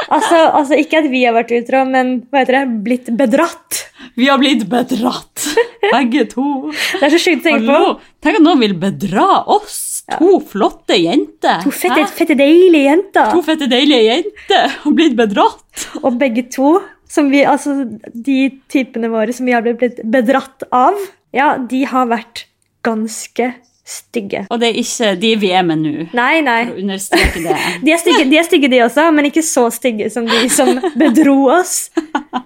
[0.06, 2.78] Altså, altså ikke at vi har vært utro, men hva heter det?
[2.86, 3.82] Blitt bedratt.
[4.16, 5.42] Vi har blitt bedratt,
[5.90, 6.46] begge to.
[7.00, 7.90] Det er så sjukt å tenke på.
[8.24, 11.62] Tenk at noen vil bedra oss, to flotte jenter.
[11.64, 13.30] To fette, fette deilige jenter.
[13.34, 15.86] To fette deilige jenter har blitt bedratt.
[16.02, 16.76] Og begge to,
[17.10, 17.80] som vi, altså
[18.14, 18.38] de
[18.72, 20.98] typene våre som vi har blitt bedratt av,
[21.34, 22.46] ja, de har vært
[22.86, 23.50] ganske
[23.86, 24.40] stygge.
[24.50, 26.56] Og det er ikke de vi er med nå, Nei, nei.
[26.66, 27.56] for å understreke det.
[27.86, 30.72] De er, stygge, de er stygge, de også, men ikke så stygge som de som
[31.02, 31.76] bedro oss.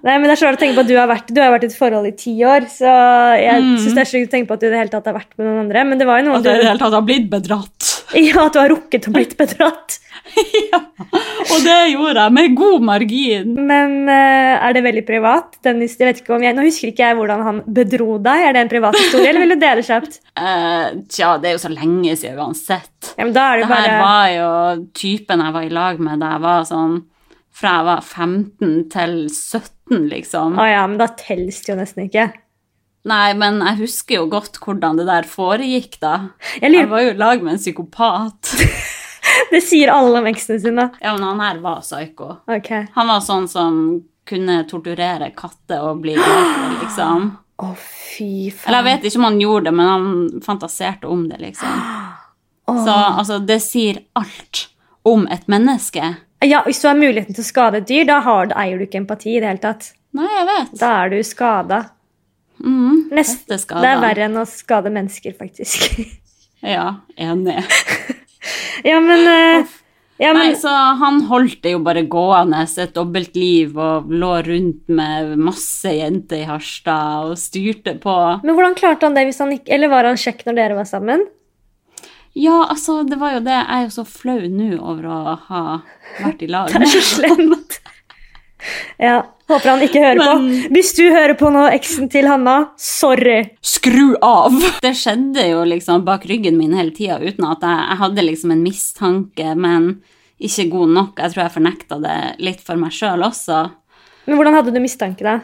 [0.05, 1.49] Nei, men det er så rart å tenke på at Du har vært, du har
[1.55, 2.91] vært i et forhold i ti år, så
[3.41, 3.73] jeg Mm.
[3.81, 5.33] synes det er sjukt å tenke på at du i det hele tatt har vært
[5.37, 5.83] med noen andre.
[5.89, 7.89] Men det var jo noen At jeg i det hele tatt har blitt bedratt.
[8.27, 9.97] ja, at du har rukket å blitt bedratt.
[10.71, 10.79] ja.
[11.51, 13.53] Og det gjorde jeg med god margin.
[13.67, 15.57] Men uh, er det veldig privat?
[15.65, 18.47] Den, jeg vet ikke om jeg, nå husker ikke jeg hvordan han bedro deg.
[18.47, 20.19] Er det en privat historie, eller vil du dele kjapt?
[20.41, 23.11] Eh, tja, det er jo så lenge siden uansett.
[23.13, 24.51] Ja, det her bare var jo
[24.97, 26.95] typen jeg var i lag med da jeg var sånn
[27.61, 30.55] fra jeg var 15 til 17, liksom.
[30.57, 32.31] Å ja, men da telles det jo nesten ikke.
[33.09, 36.15] Nei, men jeg husker jo godt hvordan det der foregikk, da.
[36.61, 38.51] Jeg Jeg var jo i lag med en psykopat.
[39.53, 40.87] Det sier alle om eksene sine.
[41.01, 42.37] Ja, men han her var psyko.
[42.47, 42.85] Okay.
[42.95, 43.77] Han var sånn som
[44.29, 47.31] kunne torturere katter og bli glad liksom.
[47.61, 48.71] Å, fy faen.
[48.71, 51.77] Eller jeg vet ikke om han gjorde det, men han fantaserte om det, liksom.
[52.69, 52.77] Oh.
[52.85, 54.67] Så altså, det sier alt
[55.03, 56.11] om et menneske.
[56.45, 58.85] Ja, Hvis du har muligheten til å skade et dyr, da, har, da eier du
[58.85, 59.89] ikke empati i det hele tatt.
[60.15, 60.71] Nei, jeg vet.
[60.79, 61.79] Da er du skada.
[62.61, 65.89] Mm, Neste dette det er verre enn å skade mennesker, faktisk.
[66.61, 67.57] Ja, enig.
[68.87, 69.71] ja, men, eh,
[70.21, 70.69] ja, Nei, så
[71.01, 76.49] han holdt det jo bare gående, et dobbeltliv, og lå rundt med masse jenter i
[76.49, 78.17] Harstad og styrte på.
[78.43, 80.89] Men hvordan klarte han det hvis han ikke Eller var han kjekk når dere var
[80.89, 81.25] sammen?
[82.37, 83.57] Ja, altså, det var jo det.
[83.57, 85.17] Jeg er jo så flau nå over å
[85.49, 85.63] ha
[86.21, 87.70] vært i lag Det er så slemt.
[89.01, 89.21] Ja,
[89.51, 90.69] Håper han ikke hører Men- på.
[90.75, 93.49] Hvis du hører på nå, eksen til Hanna, sorry.
[93.61, 94.55] Skru av!
[94.85, 98.53] Det skjedde jo liksom bak ryggen min hele tida uten at jeg, jeg hadde liksom
[98.55, 99.89] en mistanke, men
[100.39, 101.19] ikke god nok.
[101.19, 103.59] Jeg tror jeg fornekta det litt for meg sjøl også.
[104.29, 105.41] Men hvordan hadde du mistanke, da?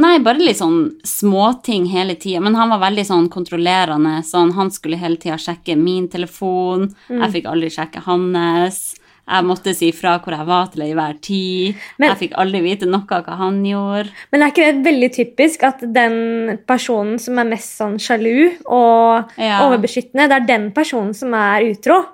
[0.00, 2.40] Nei, bare litt sånn småting hele tida.
[2.40, 4.20] Men han var veldig sånn kontrollerende.
[4.24, 6.86] Sånn, han skulle hele tida sjekke min telefon.
[7.10, 8.94] Jeg fikk aldri sjekke hans.
[9.28, 11.74] Jeg måtte si fra hvor jeg var til enhver tid.
[11.98, 14.10] Men- jeg fikk aldri vite noe av hva han gjorde.
[14.32, 19.30] Men er ikke det veldig typisk at den personen som er mest sånn sjalu og
[19.38, 19.60] Ja.
[19.68, 22.06] overbeskyttende, det er den personen som er utro?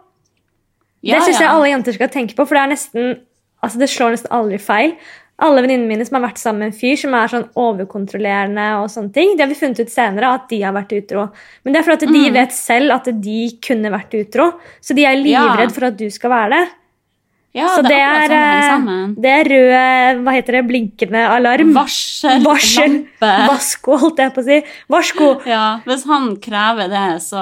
[1.02, 3.20] Ja, det syns jeg alle jenter skal tenke på, for det er nesten
[3.64, 4.96] Altså, det slår nesten aldri feil
[5.38, 8.88] alle venninnene mine som har vært sammen med en fyr som er sånn overkontrollerende, og
[8.88, 11.26] sånne ting, det har vi funnet ut senere at de har vært utro.
[11.64, 12.32] Men det er fordi at de Mm.
[12.32, 15.42] vet selv at de kunne vært utro, så de er Ja.
[15.56, 16.68] livredd for at du skal være det.
[17.56, 21.72] Ja, så det det er sånn det eh, er rød hva heter det, blinkende alarm.
[21.76, 22.96] Varsel, Varsel.
[23.50, 24.60] Varsko, holdt jeg på å si.
[24.92, 25.30] Varsko.
[25.56, 27.40] Ja, hvis han krever det, så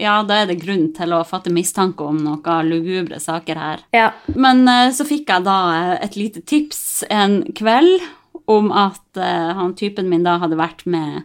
[0.00, 3.86] ja, da er det grunn til å fatte mistanke om noen lugubre saker her.
[3.94, 4.10] Ja.
[4.34, 8.04] Men eh, så fikk jeg da eh, et lite tips en kveld
[8.50, 11.22] om at uh, han typen min da hadde vært med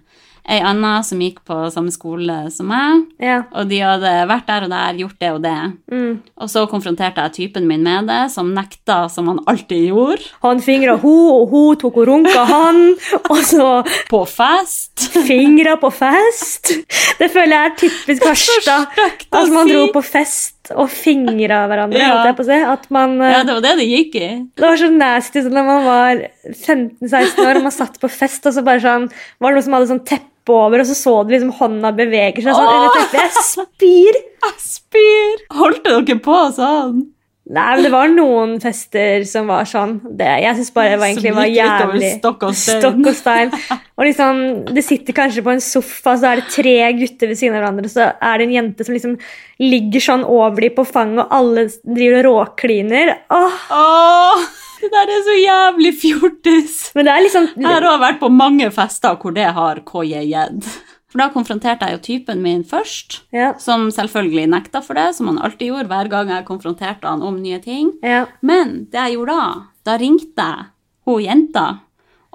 [0.49, 3.43] ei anna som gikk på samme skole som meg, ja.
[3.53, 5.57] og de hadde vært der og der, gjort det og det.
[5.93, 6.12] Mm.
[6.41, 10.62] Og så konfronterte jeg typen min med det, som nekta som han alltid gjorde, Han
[10.63, 12.79] fingra ho, og hun tok og runka han.
[13.29, 13.67] Og så
[14.09, 15.09] på fest.
[15.27, 16.71] fingra på fest.
[17.19, 18.95] Det føler jeg er typisk Harstad.
[19.31, 21.99] At man dro på fest og fingra hverandre.
[21.99, 22.33] Ja.
[22.45, 22.88] si.
[22.93, 24.29] Man, Ja, det var det det gikk i.
[24.55, 28.45] det var så nasty sånn da man var 15-16 år og man satt på fest,
[28.45, 29.07] og så bare sånn,
[29.39, 32.41] var det noen som hadde sånn teppe over, og så så du liksom hånda beveger
[32.45, 32.71] seg sånn.
[32.71, 34.19] Eller tenkte jeg spyr.
[34.39, 35.41] Jeg spyr!
[35.52, 37.02] Holdt dere på sånn?
[37.49, 39.95] Nei, men det var noen fester som var sånn.
[40.06, 43.49] Det, jeg syns bare det var, egentlig var jævlig stokk og stein.
[43.49, 43.88] Og.
[43.97, 47.58] Og liksom, det sitter kanskje på en sofa, så er det tre gutter ved siden
[47.58, 49.17] av hverandre, så er det en jente som liksom
[49.65, 53.15] ligger sånn over de på fanget, og alle driver og råkliner.
[53.34, 54.45] Åh, Åh,
[54.82, 56.78] det der er så jævlig fjortis.
[56.96, 60.70] men det er liksom Jeg har også vært på mange fester hvor det har koiet.
[61.10, 65.28] For da konfronterte jeg jo typen min først, ja, som selvfølgelig nekta for det, som
[65.32, 67.94] han alltid gjorde hver gang jeg konfronterte han om nye ting.
[68.06, 68.26] ja.
[68.42, 69.48] Men det jeg gjorde da,
[69.89, 70.68] da ringte jeg
[71.10, 71.65] hun jenta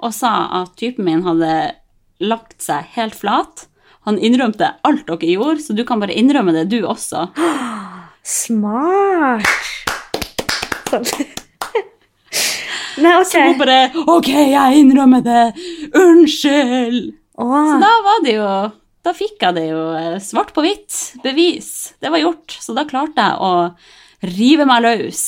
[0.03, 1.53] og sa at typen min hadde
[2.19, 3.67] lagt seg helt flat.
[4.05, 7.29] Han innrømte alt dere gjorde, så du kan bare innrømme det, du også.
[8.23, 9.47] Smart.
[10.91, 11.07] Sånn.
[13.01, 15.43] Nei, Så hun bare OK, jeg innrømmer det.
[15.95, 17.13] Unnskyld.
[17.35, 18.49] Så da var det jo
[19.05, 20.95] Da fikk jeg det jo eh, svart på hvitt.
[21.23, 21.93] Bevis.
[22.01, 22.55] Det var gjort.
[22.63, 23.51] Så da klarte jeg å
[24.29, 25.21] rive meg løs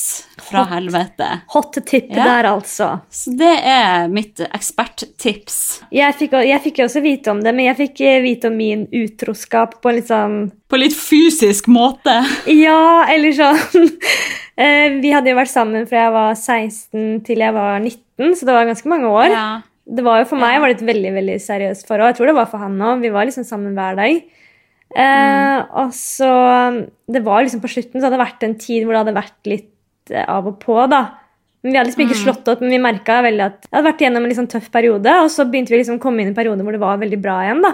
[0.48, 0.72] fra Hot.
[0.72, 1.28] helvete.
[1.54, 2.24] hot tip Ja.
[2.24, 3.02] der, altså.
[3.12, 5.84] Så det er mitt eksperttips.
[5.92, 8.86] Jeg fikk, jeg fikk også vite om det, men jeg fikk eh, vite om min
[8.96, 12.16] utroskap på litt sånn På litt fysisk måte.
[12.52, 13.88] Ja, eller sånn
[14.58, 18.46] eh, Vi hadde jo vært sammen fra jeg var 16 til jeg var 19, så
[18.48, 19.30] det var ganske mange år.
[19.34, 19.48] Ja.
[19.88, 22.12] Det var jo For meg var det et veldig veldig seriøst forhold.
[22.12, 23.04] Jeg tror det var for han òg.
[23.06, 24.24] Vi var liksom sammen hver dag.
[24.96, 26.28] Eh, og så
[27.12, 29.50] Det var liksom på slutten så hadde det vært en tid hvor det hadde vært
[29.52, 31.02] litt eh, av og på, da.
[31.64, 32.24] Men Vi hadde liksom ikke Mm.
[32.24, 35.12] slått opp, men vi merka veldig at jeg hadde vært gjennom en liksom tøff periode.
[35.24, 37.22] Og så begynte vi liksom å komme inn i en periode hvor det var veldig
[37.22, 37.62] bra igjen.
[37.62, 37.74] da.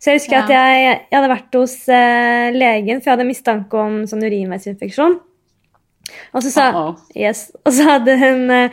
[0.00, 0.42] Så jeg husker Ja.
[0.42, 5.18] at jeg, jeg hadde vært hos eh, legen, for jeg hadde mistanke om sånn urinveisinfeksjon.
[6.34, 6.96] Og så sa, Uh-oh.
[7.14, 8.70] yes, og så hadde hun, eh,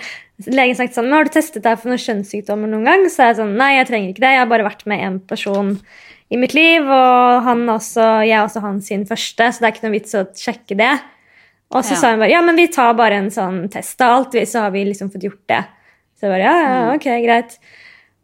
[0.47, 3.05] legen sagt sånn, men har du testet deg for noen kjønnssykdommer noen gang?
[3.11, 4.31] Så jeg sånn, nei, jeg trenger ikke det.
[4.35, 5.79] Jeg har bare vært med en person
[6.31, 9.73] i mitt liv, og han også, jeg er også hans sin første, så det er
[9.75, 10.93] ikke noe vits å sjekke det.
[11.71, 11.95] Og så Ja.
[12.01, 14.71] sa hun bare, ja, men vi tar bare en sånn test av alt, så har
[14.71, 15.65] vi liksom fått gjort det.
[16.17, 16.95] Så jeg bare, ja, ja, Mm.
[16.95, 17.57] ok, greit.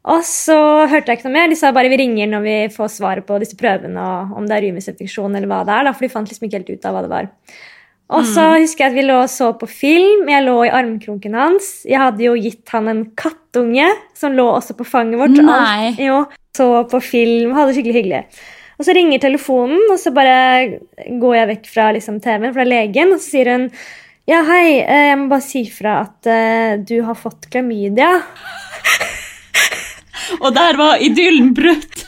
[0.04, 1.48] Og så hørte jeg ikke noe mer.
[1.50, 4.58] De sa bare vi ringer når vi får svaret på disse prøvene, og om det
[4.58, 6.94] er rymesinfeksjon eller hva det er, da, for de fant liksom ikke helt ut av
[6.96, 7.30] hva det var.
[8.10, 8.62] Og så Mm.
[8.62, 10.28] husker jeg at vi lå og så på film.
[10.28, 11.86] Jeg lå i armkroken hans.
[11.86, 15.38] Jeg hadde jo gitt han en kattunge som lå også på fanget vårt.
[15.42, 15.88] Nei.
[15.90, 18.22] Alt, jo, så på film, hadde det skikkelig hyggelig.
[18.80, 20.38] Og så ringer telefonen, og så bare
[21.22, 23.68] går jeg vekk fra liksom, TV-en, fra legen, og så sier hun
[24.30, 28.12] ja, hei, eh, jeg må bare si fra at uh, du har fått klamydia.
[30.40, 32.06] Og der var idyllen brutt.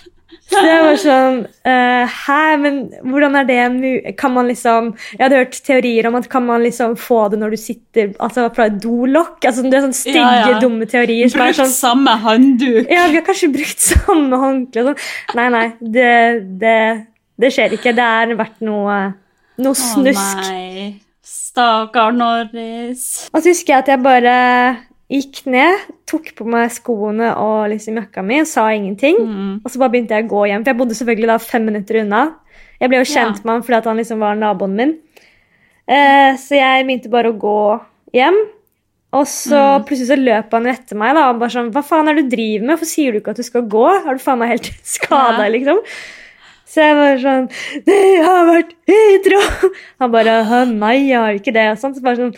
[0.53, 2.77] Så det var sånn uh, Hæ, men
[3.09, 6.95] hvordan er det Kan man liksom Jeg hadde hørt teorier om at kan man liksom
[6.99, 9.39] få det når du sitter altså fra et dolokk?
[9.43, 10.59] Altså, det er sånne stygge, Ja, ja.
[10.63, 11.27] dumme teorier.
[11.29, 12.91] er Brukt sånn samme håndduk.
[12.91, 14.85] Ja, vi har kanskje brukt samme håndkle.
[14.89, 15.01] Sånn.
[15.39, 15.65] Nei, nei,
[15.97, 16.11] det,
[16.61, 16.77] det,
[17.41, 17.95] det skjer ikke.
[17.97, 18.99] Det er vært noe,
[19.63, 20.47] noe Å snusk.
[20.49, 20.99] nei.
[21.23, 23.03] Stakkar Norris.
[23.31, 24.33] Og så husker jeg at jeg bare
[25.11, 29.17] gikk ned, tok på meg skoene og liksom jakka mi og sa ingenting.
[29.19, 29.61] Mm.
[29.63, 32.01] Og så bare begynte jeg å gå hjem, for jeg bodde selvfølgelig da fem minutter
[32.01, 32.23] unna.
[32.81, 33.41] Jeg ble jo kjent Ja.
[33.45, 34.97] med han fordi at han liksom var naboen min.
[35.87, 37.81] Eh, så jeg begynte bare å gå
[38.13, 38.37] hjem.
[39.13, 39.85] Og så Mm.
[39.85, 42.35] plutselig så løp han etter meg da, og bare sånn Hva faen er det du
[42.35, 42.79] driver med?
[42.79, 43.85] Hvorfor sier du ikke at du skal gå?
[44.07, 45.49] Er du faen meg helt skada, Ja.
[45.53, 45.83] liksom?
[46.65, 47.49] Så jeg var sånn
[47.85, 49.69] Det har vært utro!
[49.99, 51.67] Han bare Nei, jeg har ikke det.
[51.73, 51.93] Og sånn.
[51.93, 52.35] Så bare sånn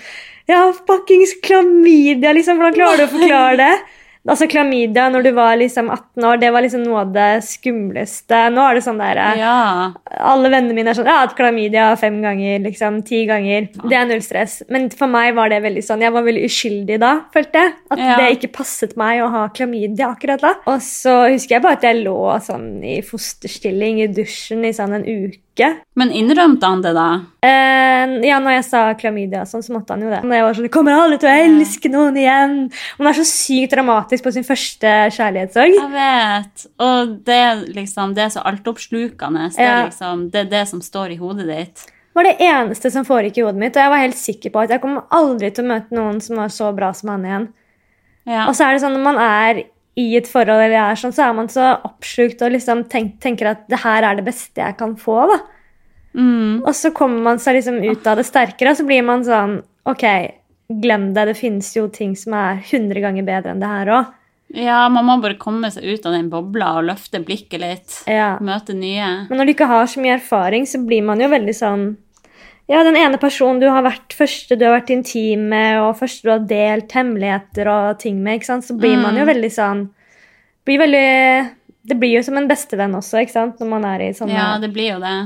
[0.48, 2.58] Ja, fuckings klamydia, liksom.
[2.62, 3.76] Hvordan klarer du å forklare det?
[4.26, 8.40] Altså Klamydia når du var liksom 18 år, det var liksom noe av det skumleste.
[8.56, 9.92] Nå er det sånn der eh, Ja.
[10.18, 13.04] Alle vennene mine er sånn Jeg har hatt klamydia fem ganger, liksom.
[13.06, 13.68] Ti ganger.
[13.86, 14.64] Det er null stress.
[14.74, 17.76] Men for meg var det veldig sånn Jeg var veldig uskyldig da, følte jeg.
[17.94, 18.18] At Ja.
[18.18, 20.56] det ikke passet meg å ha klamydia akkurat da.
[20.74, 22.18] Og så husker jeg bare at jeg lå
[22.50, 25.38] sånn i fosterstilling i dusjen i sånn en uke.
[25.96, 27.22] Men innrømte han det, da?
[27.46, 30.22] Eh, ja, når jeg sa klamydia, sånn, så måtte han jo det.
[30.24, 32.72] Jeg var sånn, 'Kommer aldri til å elske noen igjen'.
[32.98, 35.74] Han er så sykt dramatisk på sin første kjærlighetssorg.
[35.80, 36.66] Jeg vet.
[36.80, 39.50] Og det, liksom, det er så altoppslukende.
[39.56, 39.86] Det, Ja.
[39.88, 41.86] liksom, det er det som står i hodet ditt.
[42.16, 44.70] var det eneste som foregikk i hodet mitt, og jeg var helt sikker på at
[44.70, 47.48] jeg kommer aldri til å møte noen som var så bra som han igjen.
[48.26, 48.48] Ja.
[48.48, 49.64] Og så er det sånn når man er
[49.96, 53.54] i et forhold, eller er sånn, så er man så oppslukt og liksom tenk, tenker
[53.54, 55.22] at det her er det beste jeg kan få.
[55.32, 55.38] da.
[56.16, 56.64] Mm.
[56.64, 59.62] Og så kommer man seg liksom ut av det sterkere, og så blir man sånn
[59.86, 60.02] Ok,
[60.82, 61.28] glem det.
[61.30, 64.14] Det finnes jo ting som er 100 ganger bedre enn det her òg.
[64.58, 68.00] ja, man må bare komme seg ut av den bobla og løfte blikket litt.
[68.10, 68.36] Ja.
[68.42, 69.28] Møte nye.
[69.30, 71.86] Men når du ikke har så mye erfaring, så blir man jo veldig sånn
[72.72, 76.26] Ja, den ene personen du har vært første du har vært intim med, og første
[76.26, 79.86] du har delt hemmeligheter og ting med, ikke sant, så blir man jo veldig sånn
[80.66, 81.10] blir veldig,
[81.86, 84.56] Det blir jo som en bestevenn også, ikke sant, når man er i sånne Ja,
[84.62, 85.18] det blir jo det.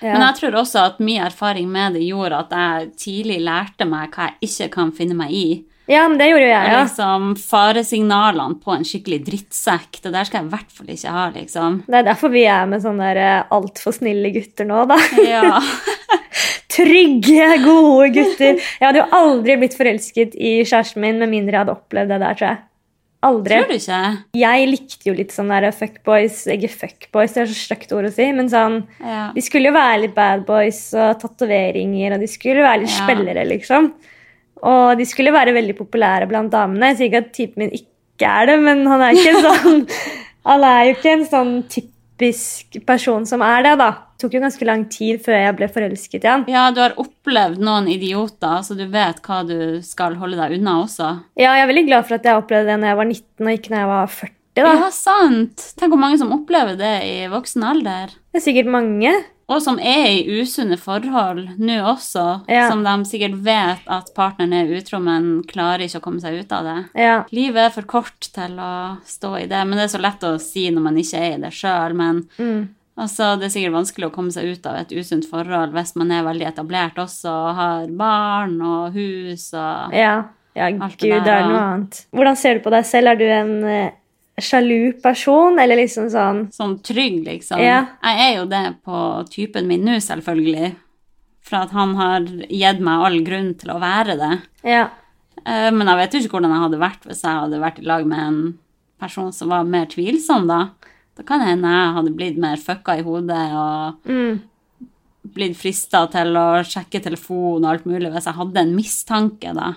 [0.00, 0.12] Ja.
[0.12, 4.12] Men jeg tror også at mye erfaring med det gjorde at jeg tidlig lærte meg
[4.16, 5.46] hva jeg ikke kan finne meg i.
[5.86, 6.80] Ja, men det gjorde jo jeg, ja.
[6.82, 11.26] liksom Faresignalene på en skikkelig drittsekk, det der skal jeg i hvert fall ikke ha,
[11.36, 11.78] liksom.
[11.86, 13.12] Det er derfor vi er med sånne
[13.54, 14.98] altfor snille gutter nå, da.
[15.22, 15.60] Ja.
[16.76, 18.58] Trygge, gode gutter.
[18.60, 22.18] Jeg hadde jo aldri blitt forelsket i kjæresten min med mindre jeg hadde opplevd det
[22.22, 22.62] der, tror jeg.
[23.26, 23.56] Aldri.
[23.56, 24.00] Tror du ikke?
[24.38, 28.12] Jeg likte jo litt sånn der fuckboys Ikke fuckboys, det er så stygt ord å
[28.12, 29.30] si, men sånn Ja.
[29.34, 33.00] De skulle jo være litt bad boys og tatoveringer, og de skulle være litt Ja.
[33.06, 33.88] spillere, liksom.
[34.62, 36.92] Og de skulle være veldig populære blant damene.
[36.92, 39.88] Jeg sier ikke at typen min ikke er det, men han er ikke sånn
[40.46, 43.90] Han er jo ikke en sånn typisk person som er det, da.
[44.16, 46.44] Det tok jo ganske lang tid før jeg ble forelsket i han.
[46.48, 50.78] ja, du har opplevd noen idioter, så du vet hva du skal holde deg unna
[50.86, 51.10] også.
[51.36, 53.52] Ja, jeg er veldig glad for at jeg opplevde det når jeg var 19, og
[53.58, 54.32] ikke når jeg var 40.
[54.56, 54.72] da.
[54.80, 55.66] Ja, sant.
[55.76, 58.16] Tenk hvor mange som opplever det i voksen alder.
[58.32, 59.12] Det er sikkert mange.
[59.48, 62.68] Og som er i usunne forhold nå også, Ja.
[62.68, 66.50] som de sikkert vet at partneren er utro, men klarer ikke å komme seg ut
[66.52, 66.78] av det.
[66.98, 67.24] Ja.
[67.30, 70.40] Livet er for kort til å stå i det, men det er så lett å
[70.40, 71.94] si når man ikke er i det sjøl.
[71.94, 72.68] Men Mm.
[72.98, 76.10] altså, det er sikkert vanskelig å komme seg ut av et usunt forhold hvis man
[76.10, 80.24] er veldig etablert også og har barn og hus og Ja,
[80.56, 82.06] ja Alt det gud, det er noe annet.
[82.12, 83.08] Hvordan ser du på deg selv?
[83.12, 83.90] Er du en eh,
[84.40, 87.60] sjalu person, eller liksom sånn sånn trygg, liksom.
[87.62, 87.86] Ja.
[88.04, 88.98] Jeg er jo det på
[89.32, 90.74] typen min nå, selvfølgelig.
[91.46, 92.20] For at han har
[92.50, 94.32] gitt meg all grunn til å være det.
[94.66, 94.88] Ja.
[95.46, 97.86] Eh, Men jeg vet jo ikke hvordan jeg hadde vært hvis jeg hadde vært i
[97.86, 98.40] lag med en
[99.00, 100.70] person som var mer tvilsom, da.
[101.16, 104.40] Da kan det hende jeg hadde blitt mer fucka i hodet og Mm.
[105.34, 109.74] blitt frista til å sjekke telefonen og alt mulig hvis jeg hadde en mistanke, da.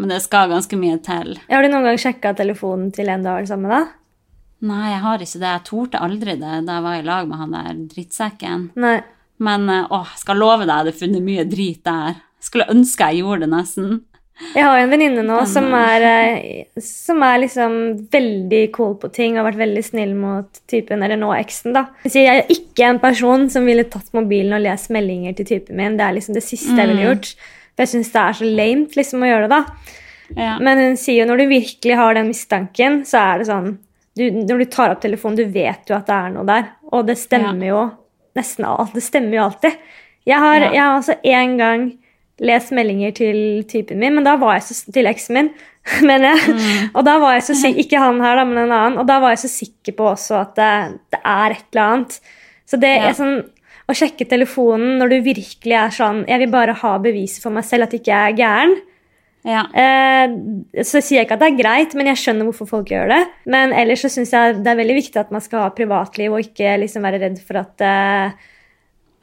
[0.00, 1.34] Men det skal ganske mye til.
[1.50, 3.76] Har du noen gang sjekka telefonen til en du har sammen med?
[3.76, 3.96] da?
[4.70, 5.50] Nei, jeg har ikke det.
[5.54, 8.70] Jeg torde aldri det da jeg var i lag med han der drittsekken.
[8.80, 8.98] Nei.
[9.40, 12.18] Men å, åh, jeg skal love deg, jeg hadde funnet mye drit der.
[12.44, 14.00] Skulle ønske jeg gjorde det, nesten.
[14.54, 17.74] Jeg har jo en venninne nå som er, eh, som er liksom
[18.12, 21.86] veldig cool på ting og har vært veldig snill mot typen, eller nå eksen, da.
[22.06, 25.48] Jeg sier jeg er ikke en person som ville tatt mobilen og lest meldinger til
[25.52, 25.98] typen min.
[26.00, 27.34] Det er liksom det siste jeg ville gjort.
[27.74, 29.62] For jeg syns det er så lame liksom, å gjøre det, da.
[30.36, 30.58] Ja.
[30.62, 33.70] Men hun sier jo når du virkelig har den mistanken, så er det sånn
[34.18, 36.68] du, Når du tar opp telefonen, du vet jo at det er noe der.
[36.92, 37.80] Og det stemmer jo
[38.36, 38.92] nesten alt.
[38.94, 39.76] Det stemmer jo alltid.
[40.28, 40.70] Jeg har, Ja.
[40.72, 41.84] jeg har altså én gang
[42.40, 45.50] lest meldinger til typen min, men da var jeg så, til eksen min.
[46.04, 48.98] Men jeg, Og da var jeg så sikker, Ikke han her, da, men en annen.
[49.00, 52.18] Og da var jeg så sikker på også at det, det er et eller annet.
[52.68, 53.08] Så det Ja.
[53.08, 53.38] er sånn
[53.90, 57.66] å sjekke telefonen når du virkelig er sånn Jeg vil bare ha beviset for meg
[57.68, 58.76] selv at ikke jeg er gæren.
[59.46, 59.64] Ja.
[59.72, 63.10] Eh, så sier jeg ikke at det er greit, men jeg skjønner hvorfor folk gjør
[63.12, 63.20] det.
[63.50, 66.44] Men ellers så syns jeg det er veldig viktig at man skal ha privatliv og
[66.44, 68.48] ikke liksom være redd for at, eh,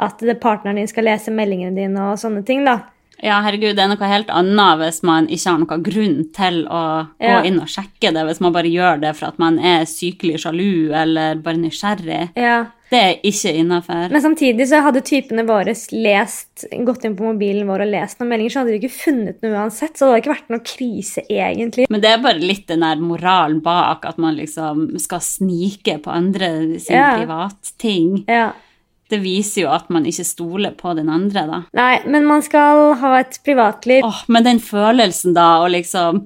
[0.07, 2.65] at partneren din skal lese meldingene dine og sånne ting.
[2.65, 2.79] da.
[3.23, 6.81] Ja, herregud, det er noe helt annet hvis man ikke har noen grunn til å
[7.19, 7.41] gå Ja.
[7.43, 10.93] inn og sjekke det, hvis man bare gjør det for at man er sykelig sjalu
[10.93, 12.31] eller bare nysgjerrig.
[12.35, 12.65] Ja.
[12.89, 14.09] Det er ikke innafor.
[14.13, 18.29] Men samtidig så hadde typene våre lest, gått inn på mobilen vår og lest noen
[18.31, 19.97] meldinger, så hadde de ikke funnet noe uansett.
[19.97, 21.87] Så det hadde ikke vært noe krise, egentlig.
[21.91, 26.13] Men det er bare litt den der moralen bak at man liksom skal snike på
[26.15, 27.17] andre sin Ja.
[27.17, 28.23] privatting.
[28.25, 28.53] Ja.
[29.09, 31.61] Det viser jo at man ikke stoler på den andre, da.
[31.77, 34.03] Nei, men man skal ha et privatliv.
[34.03, 36.25] Åh, men den følelsen da, å liksom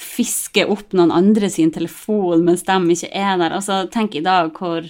[0.00, 3.52] fiske opp noen andre sin telefon mens de ikke er der.
[3.58, 4.86] Altså, tenk i dag hvor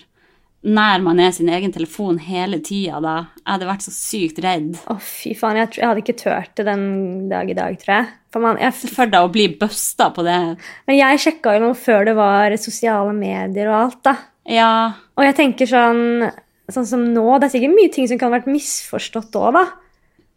[0.61, 3.15] nær man er sin egen telefon hele tida da.
[3.41, 4.75] Jeg hadde vært så sykt redd.
[4.93, 5.57] Å, fy faen.
[5.63, 6.85] Jeg, jeg hadde ikke turt det den
[7.33, 8.11] dag i dag, tror jeg.
[8.31, 10.39] For man, jeg for deg å bli busta på det.
[10.87, 14.15] men jeg sjekka jo noe før det var sosiale medier og alt, da.
[14.51, 14.71] Ja,
[15.19, 16.29] Og jeg tenker sånn,
[16.75, 19.67] sånn som nå, det er sikkert mye ting som kan ha vært misforstått òg, da.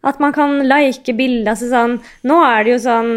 [0.04, 1.54] At man kan like bilder.
[1.54, 1.96] Altså sånn,
[2.28, 3.12] nå er det jo sånn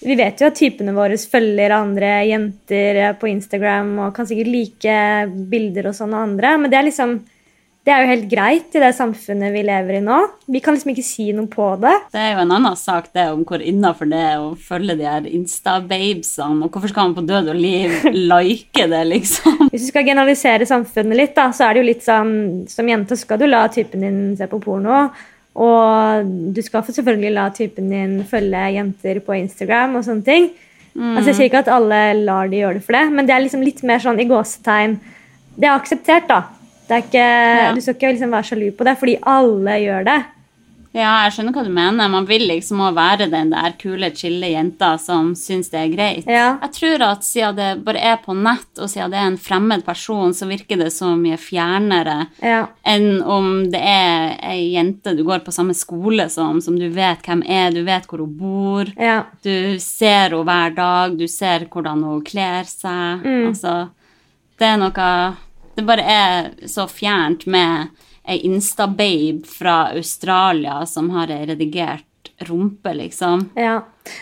[0.00, 4.94] Vi vet jo at typene våre følger andre jenter på Instagram og kan sikkert like
[5.50, 7.18] bilder og sånn av andre, men det er liksom
[7.80, 10.18] det er jo helt greit i det samfunnet vi lever i nå.
[10.52, 11.94] Vi kan liksom ikke si noe på det.
[12.12, 15.06] det er jo en annen sak det om hvor innafor det er å følge de
[15.08, 17.96] her Insta-babesene, og hvorfor skal man på død og liv
[18.34, 19.70] like det, liksom?
[19.72, 22.34] Hvis du skal generalisere samfunnet litt, da, så er det jo litt sånn
[22.68, 25.06] Som jente skal du la typen din se på porno.
[25.60, 30.52] Og du skal selvfølgelig la typen din følge jenter på Instagram og sånne ting.
[31.00, 33.44] Altså, jeg sier ikke at alle lar de gjøre det for det, men det er
[33.44, 34.98] liksom litt mer sånn i gåsetegn
[35.56, 36.42] Det er akseptert, da.
[36.90, 37.24] Det ikke,
[37.76, 40.20] Du skal ikke liksom være sjalu på det, fordi alle gjør det.
[40.90, 42.08] Ja, jeg skjønner hva du mener.
[42.10, 46.24] Man vil liksom òg være den der kule, chille jenta som syns det er greit.
[46.26, 46.56] Ja.
[46.64, 49.84] Jeg tror at siden det bare er på nett, og siden det er en fremmed
[49.86, 52.64] person, så virker det så mye fjernere Ja.
[52.82, 57.22] enn om det er ei jente du går på samme skole som, som du vet
[57.22, 58.90] hvem er, du vet hvor hun bor.
[58.98, 59.20] ja.
[59.46, 63.22] Du ser henne hver dag, du ser hvordan hun kler seg.
[63.46, 63.76] Altså,
[64.58, 65.06] det er noe
[65.80, 67.88] Det bare er så fjernt med
[68.28, 72.04] ei Insta-babe fra Australia som har ei redigert
[72.44, 73.46] rumpe, liksom.
[73.56, 73.78] ja.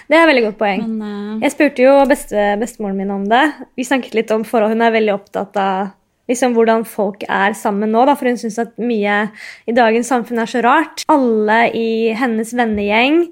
[0.06, 0.84] Det er et veldig godt poeng.
[0.86, 1.42] Men uh...
[1.42, 3.42] Jeg spurte jo beste, bestemoren min om det.
[3.74, 4.76] Vi snakket litt om forhold.
[4.76, 5.90] Hun er veldig opptatt av
[6.30, 8.06] liksom, hvordan folk er sammen nå.
[8.06, 9.18] Da, for hun syns at mye
[9.66, 11.02] i dagens samfunn er så rart.
[11.10, 11.88] Alle i
[12.18, 13.24] hennes vennegjeng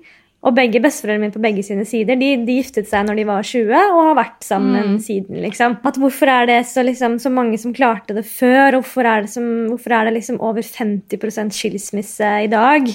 [0.46, 3.46] og begge besteforeldrene mine på begge sine sider de, de giftet seg når de var
[3.46, 5.40] 20 og har vært sammen siden.
[5.42, 5.78] liksom.
[5.88, 8.78] At Hvorfor er det så, liksom, så mange som klarte det før?
[8.78, 12.86] Hvorfor er det, som, hvorfor er det liksom over 50 skilsmisse i dag?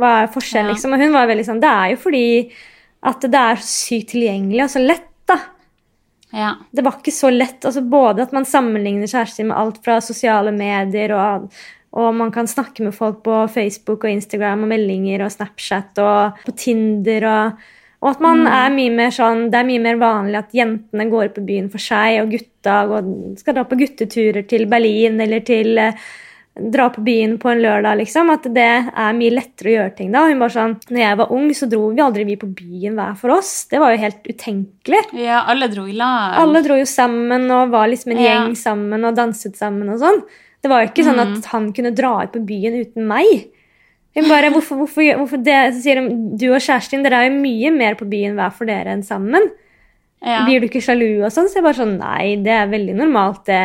[0.00, 0.68] Hva er forskjellen?
[0.68, 0.76] Ja.
[0.76, 0.96] liksom?
[0.96, 2.26] Og hun var veldig sånn Det er jo fordi
[3.10, 5.08] at det er så sykt tilgjengelig og så lett.
[5.30, 5.38] da.
[6.36, 6.54] ja.
[6.68, 7.64] Det var ikke så lett.
[7.64, 11.48] altså Både at man sammenligner kjærester med alt fra sosiale medier, og,
[11.92, 16.38] og man kan snakke med folk på Facebook og Instagram og meldinger og Snapchat og
[16.46, 17.26] på Tinder.
[17.26, 17.52] og,
[18.00, 21.34] og at man er mye mer sånn, Det er mye mer vanlig at jentene går
[21.34, 23.10] på byen for seg, og gutta går,
[23.42, 25.98] skal dra på gutteturer til Berlin eller til eh,
[26.60, 28.30] dra på byen på en lørdag, liksom.
[28.30, 28.64] At det
[28.94, 30.24] er mye lettere å gjøre ting da.
[30.28, 33.16] Hun bare sånn, når jeg var ung, så dro vi aldri vi på byen hver
[33.20, 33.52] for oss.
[33.70, 35.02] Det var jo helt utenkelig.
[35.18, 36.38] ja, alle dro i lag.
[36.42, 38.30] Alle dro jo sammen og var liksom en Ja.
[38.44, 40.22] gjeng sammen og danset sammen og sånn.
[40.60, 43.48] Det var jo ikke sånn at han kunne dra ut på byen uten meg.
[44.16, 45.58] Hun bare, hvorfor, hvorfor, hvorfor det?
[45.76, 48.68] Så sier hun, du og kjæresten dere er jo mye mer på byen hver for
[48.68, 49.46] dere enn sammen.
[50.20, 50.42] Ja.
[50.44, 51.46] Blir du ikke sjalu og sånn?
[51.48, 53.60] Så jeg bare sånn, nei, det er veldig normalt det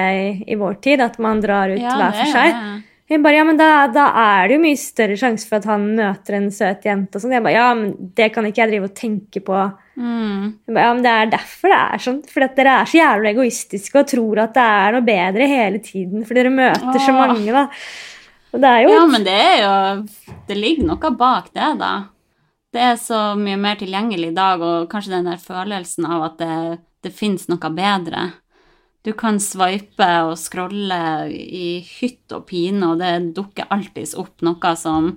[0.48, 2.54] i, vår tid, at man drar ut Ja, hver for seg.
[2.54, 2.84] det.
[3.06, 5.84] Hun bare, ja, men da, da er det jo mye større sjanse for at han
[5.94, 7.36] møter en søt jente og sånn.
[7.36, 9.60] Jeg bare, ja, men det kan ikke jeg drive og tenke på.
[9.94, 10.48] Mm.
[10.66, 12.18] Hun bare, Ja, men Det er derfor det er sånn.
[12.32, 15.84] Fordi at dere er så jævlig egoistiske og tror at det er noe bedre hele
[15.86, 16.26] tiden.
[16.26, 17.68] Fordi dere møter så mange, da.
[18.56, 19.76] Og det er jo Ja, men det er jo
[20.50, 21.94] Det ligger noe bak det, da.
[22.74, 26.42] Det er så mye mer tilgjengelig i dag, og kanskje den der følelsen av at
[26.42, 28.32] det, det fins noe bedre.
[29.06, 34.72] Du kan sveipe og scrolle i hytt og pine, og det dukker alltids opp noe
[34.80, 35.14] som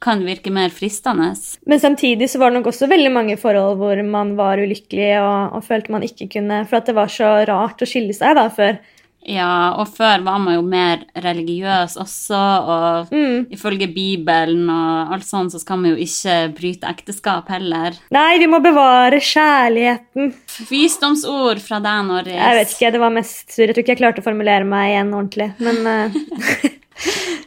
[0.00, 1.28] kan virke mer fristende.
[1.68, 5.58] Men samtidig så var det nok også veldig mange forhold hvor man var ulykkelig og,
[5.58, 8.48] og følte man ikke kunne For at det var så rart å skille seg da
[8.54, 8.80] før.
[9.28, 13.46] Ja, og før var man jo mer religiøs også, og Mm.
[13.52, 17.98] ifølge Bibelen og alt sånt, så skal man jo ikke bryte ekteskap heller.
[18.10, 20.32] Nei, vi må bevare kjærligheten.
[20.70, 22.34] Visdomsord fra deg, Norris.
[22.34, 23.66] Jeg vet ikke, det var mest surr.
[23.68, 25.52] Jeg tror ikke jeg klarte å formulere meg igjen ordentlig.
[25.60, 26.68] Men uh...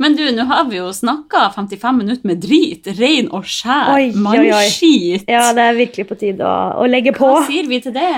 [0.02, 5.28] Men du, nå har vi jo snakka 55 minutter med drit, rein og skjær, mannskit.
[5.30, 7.30] ja, det er virkelig på tide å, å legge på.
[7.30, 8.10] Hva sier vi til det?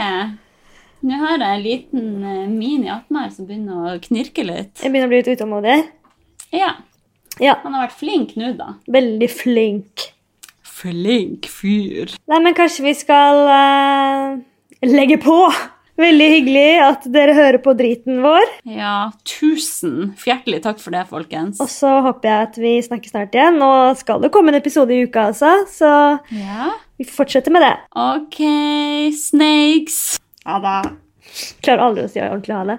[1.06, 4.74] Nå har jeg en liten eh, mini attmed som begynner å knirke litt.
[4.82, 5.78] Jeg begynner å bli litt utålmodig.
[6.56, 6.72] Ja,
[7.43, 8.72] Ja, han har vært flink nå, da.
[8.88, 10.06] veldig flink.
[10.76, 12.14] Flink fyr.
[12.32, 14.38] Nei, men kanskje vi skal uh,
[14.88, 15.36] legge på.
[15.99, 18.49] Veldig hyggelig at dere hører på driten vår.
[18.68, 21.62] Ja, tusen fjertelig takk for det, folkens.
[21.64, 23.62] Og så håper jeg at vi snakkes snart igjen.
[23.62, 23.70] Nå
[24.01, 25.93] skal det komme en episode i uka, altså, så
[26.36, 27.76] Ja, vi fortsetter med det.
[27.95, 28.41] ok,
[29.16, 30.01] snakes.
[30.46, 30.84] Ja da.
[31.66, 32.78] Klarer aldri å si ordentlig ha det.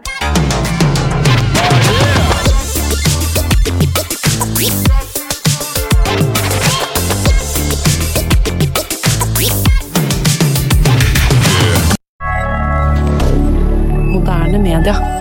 [14.14, 15.15] Moderne media.